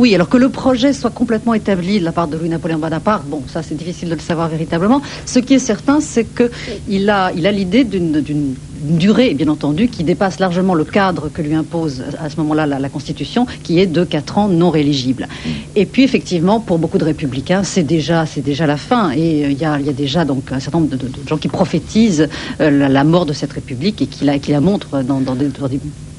Oui, 0.00 0.14
alors 0.14 0.30
que 0.30 0.38
le 0.38 0.48
projet 0.48 0.94
soit 0.94 1.10
complètement 1.10 1.52
établi 1.52 2.00
de 2.00 2.04
la 2.06 2.12
part 2.12 2.26
de 2.26 2.38
Louis-Napoléon 2.38 2.78
Bonaparte, 2.78 3.26
bon, 3.26 3.42
ça 3.46 3.62
c'est 3.62 3.74
difficile 3.74 4.08
de 4.08 4.14
le 4.14 4.20
savoir 4.20 4.48
véritablement. 4.48 5.02
Ce 5.26 5.38
qui 5.40 5.52
est 5.52 5.58
certain, 5.58 6.00
c'est 6.00 6.24
qu'il 6.24 7.10
a, 7.10 7.30
il 7.36 7.46
a 7.46 7.52
l'idée 7.52 7.84
d'une 7.84 8.54
durée, 8.82 9.34
bien 9.34 9.48
entendu, 9.48 9.88
qui 9.88 10.02
dépasse 10.02 10.40
largement 10.40 10.72
le 10.72 10.84
cadre 10.84 11.28
que 11.28 11.42
lui 11.42 11.52
impose 11.52 12.02
à 12.18 12.30
ce 12.30 12.38
moment-là 12.38 12.66
la, 12.66 12.88
Constitution, 12.88 13.44
qui 13.62 13.78
est 13.78 13.86
de 13.86 14.02
4 14.02 14.38
ans 14.38 14.48
non 14.48 14.70
rééligibles. 14.70 15.28
Et 15.76 15.84
puis, 15.84 16.02
effectivement, 16.02 16.60
pour 16.60 16.78
beaucoup 16.78 16.96
de 16.96 17.04
républicains, 17.04 17.62
c'est 17.62 17.82
déjà, 17.82 18.24
la 18.66 18.76
fin. 18.78 19.10
Et 19.10 19.44
euh, 19.44 19.50
il 19.50 19.58
y, 19.58 19.66
a, 19.66 19.78
déjà 19.92 20.24
donc 20.24 20.50
un 20.50 20.60
certain 20.60 20.78
nombre 20.80 20.96
de, 20.96 21.10
gens 21.28 21.36
qui 21.36 21.48
prophétisent 21.48 22.26
euh, 22.62 22.88
la, 22.88 23.04
mort 23.04 23.26
de 23.26 23.34
cette 23.34 23.52
République 23.52 24.00
et 24.00 24.06
qui 24.06 24.24
la, 24.24 24.38
qui 24.38 24.52
la 24.52 24.62
montrent 24.62 25.02
dans 25.02 25.20
des 25.20 25.50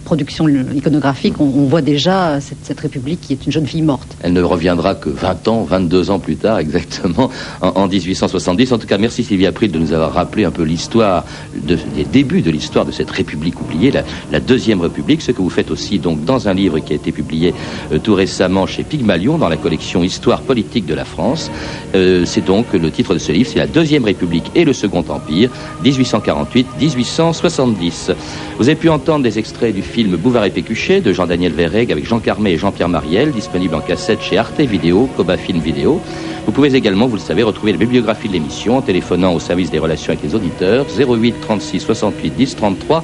production 0.03 0.47
iconographique, 0.47 1.39
on, 1.39 1.65
voit 1.65 1.81
déjà 1.81 2.39
cette, 2.41 2.79
République 2.79 3.21
qui 3.21 3.33
est 3.33 3.45
une 3.45 3.51
jeune 3.51 3.65
fille 3.65 3.81
morte. 3.81 4.07
Elle 4.21 4.33
ne 4.33 4.41
reviendra 4.41 4.95
que 4.95 5.09
20 5.09 5.47
ans, 5.47 5.63
22 5.63 6.09
ans 6.09 6.19
plus 6.19 6.35
tard 6.35 6.59
exactement, 6.59 7.29
en, 7.61 7.87
1870. 7.87 8.71
En 8.71 8.77
tout 8.77 8.87
cas, 8.87 8.97
merci 8.97 9.23
Sylvie 9.23 9.45
April 9.45 9.71
de 9.71 9.79
nous 9.79 9.93
avoir 9.93 10.13
rappelé 10.13 10.45
un 10.45 10.51
peu 10.51 10.63
l'histoire, 10.63 11.25
des 11.53 12.05
débuts 12.11 12.41
de 12.41 12.51
l'histoire 12.51 12.85
de 12.85 12.91
cette 12.91 13.11
République 13.11 13.59
oubliée, 13.61 13.91
la, 13.91 14.39
Deuxième 14.39 14.81
République, 14.81 15.21
ce 15.21 15.31
que 15.31 15.41
vous 15.41 15.49
faites 15.49 15.71
aussi 15.71 15.99
donc 15.99 16.25
dans 16.25 16.47
un 16.47 16.53
livre 16.53 16.79
qui 16.79 16.93
a 16.93 16.95
été 16.95 17.11
publié 17.11 17.53
euh, 17.91 17.99
tout 17.99 18.15
récemment 18.15 18.65
chez 18.65 18.83
Pygmalion, 18.83 19.37
dans 19.37 19.49
la 19.49 19.57
collection 19.57 20.03
Histoire 20.03 20.41
politique 20.41 20.85
de 20.85 20.95
la 20.95 21.05
France. 21.05 21.51
Euh, 21.95 22.25
c'est 22.25 22.43
donc 22.43 22.73
le 22.73 22.91
titre 22.91 23.13
de 23.13 23.19
ce 23.19 23.31
livre, 23.31 23.49
c'est 23.51 23.59
la 23.59 23.67
Deuxième 23.67 24.03
République 24.03 24.51
et 24.55 24.65
le 24.65 24.73
Second 24.73 25.05
Empire, 25.07 25.49
1848-1870. 25.83 28.15
Vous 28.57 28.67
avez 28.67 28.75
pu 28.75 28.89
entendre 28.89 29.23
des 29.23 29.39
extraits 29.39 29.73
du 29.73 29.81
film 29.91 30.15
Bouvard 30.15 30.45
et 30.45 30.51
Pécuchet 30.51 31.01
de 31.01 31.11
Jean-Daniel 31.11 31.51
Verreg 31.51 31.91
avec 31.91 32.07
Jean 32.07 32.19
Carmet 32.19 32.53
et 32.53 32.57
Jean-Pierre 32.57 32.87
Mariel, 32.87 33.31
disponible 33.31 33.75
en 33.75 33.81
cassette 33.81 34.21
chez 34.21 34.37
Arte 34.37 34.61
Vidéo, 34.61 35.09
Coba 35.17 35.35
Film 35.35 35.59
Vidéo. 35.59 35.99
Vous 36.45 36.53
pouvez 36.53 36.73
également, 36.73 37.07
vous 37.07 37.17
le 37.17 37.21
savez, 37.21 37.43
retrouver 37.43 37.73
la 37.73 37.77
bibliographie 37.77 38.29
de 38.29 38.33
l'émission 38.33 38.77
en 38.77 38.81
téléphonant 38.81 39.33
au 39.33 39.39
service 39.39 39.69
des 39.69 39.79
relations 39.79 40.13
avec 40.13 40.23
les 40.23 40.33
auditeurs 40.33 40.85
08 40.97 41.35
36 41.41 41.81
68 41.81 42.35
10 42.35 42.55
33 42.55 43.03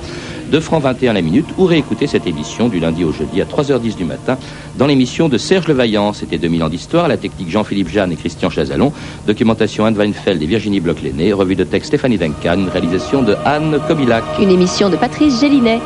2 0.49 0.59
francs 0.61 0.81
21 0.81 1.13
la 1.13 1.21
minute 1.21 1.45
ou 1.57 1.65
réécouter 1.65 2.07
cette 2.07 2.25
émission 2.25 2.69
du 2.69 2.79
lundi 2.79 3.03
au 3.03 3.11
jeudi 3.11 3.41
à 3.41 3.45
3h10 3.45 3.97
du 3.97 4.05
matin 4.05 4.37
dans 4.77 4.87
l'émission 4.87 5.27
de 5.27 5.37
Serge 5.37 5.67
Levaillant. 5.67 6.13
C'était 6.13 6.37
2000 6.37 6.63
ans 6.63 6.69
d'histoire, 6.69 7.09
la 7.09 7.17
technique 7.17 7.49
Jean-Philippe 7.49 7.89
Jeanne 7.89 8.13
et 8.13 8.15
Christian 8.15 8.49
Chazalon, 8.49 8.93
documentation 9.25 9.85
Anne 9.85 9.95
Weinfeld 9.95 10.41
et 10.41 10.45
Virginie 10.45 10.79
Bloch-Lenné, 10.79 11.33
revue 11.33 11.55
de 11.55 11.65
texte 11.65 11.89
Stéphanie 11.89 12.17
Duncan, 12.17 12.65
réalisation 12.71 13.23
de 13.23 13.35
Anne 13.43 13.77
Kobilac. 13.89 14.23
Une 14.39 14.51
émission 14.51 14.89
de 14.89 14.95
Patrice 14.95 15.41
Gélinet. 15.41 15.79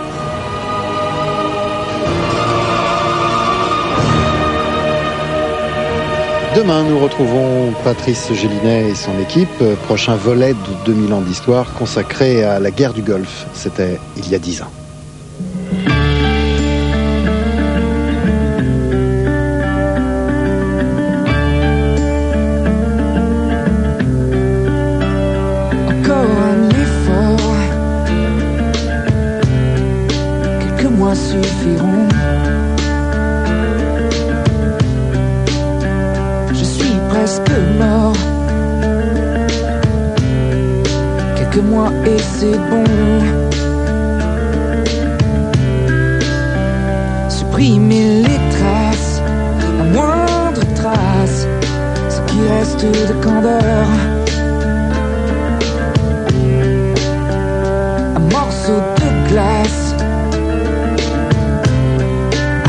Demain, 6.56 6.84
nous 6.84 7.00
retrouvons 7.00 7.72
Patrice 7.86 8.34
Gélinet 8.34 8.90
et 8.90 8.96
son 8.96 9.18
équipe. 9.20 9.64
Prochain 9.86 10.16
volet 10.16 10.54
de 10.54 10.86
2000 10.86 11.14
ans 11.14 11.22
d'histoire 11.22 11.74
consacré 11.74 12.44
à 12.44 12.60
la 12.60 12.72
guerre 12.72 12.94
du 12.94 13.02
Golfe. 13.02 13.48
C'était 13.54 14.00
il 14.18 14.30
y 14.30 14.36
a 14.36 14.40
dix 14.40 14.62
ans. 14.62 14.72
presque 37.12 37.52
mort. 37.78 38.16
Quelques 41.36 41.64
mois 41.72 41.92
et 42.06 42.22
c'est 42.36 42.60
bon. 42.70 42.86
Supprimer 47.30 48.24
les 48.28 48.42
traces, 48.56 49.22
la 49.78 49.86
moindre 49.96 50.64
trace, 50.82 51.48
ce 52.14 52.20
qui 52.28 52.40
reste 52.54 52.86
de 53.10 53.14
candeur. 53.26 53.86
Un 58.16 58.24
morceau 58.36 58.80
de 59.02 59.10
glace 59.30 59.96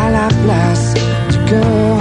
à 0.05 0.11
la 0.18 0.28
place 0.44 0.94
du 1.31 1.38
cœur. 1.50 1.91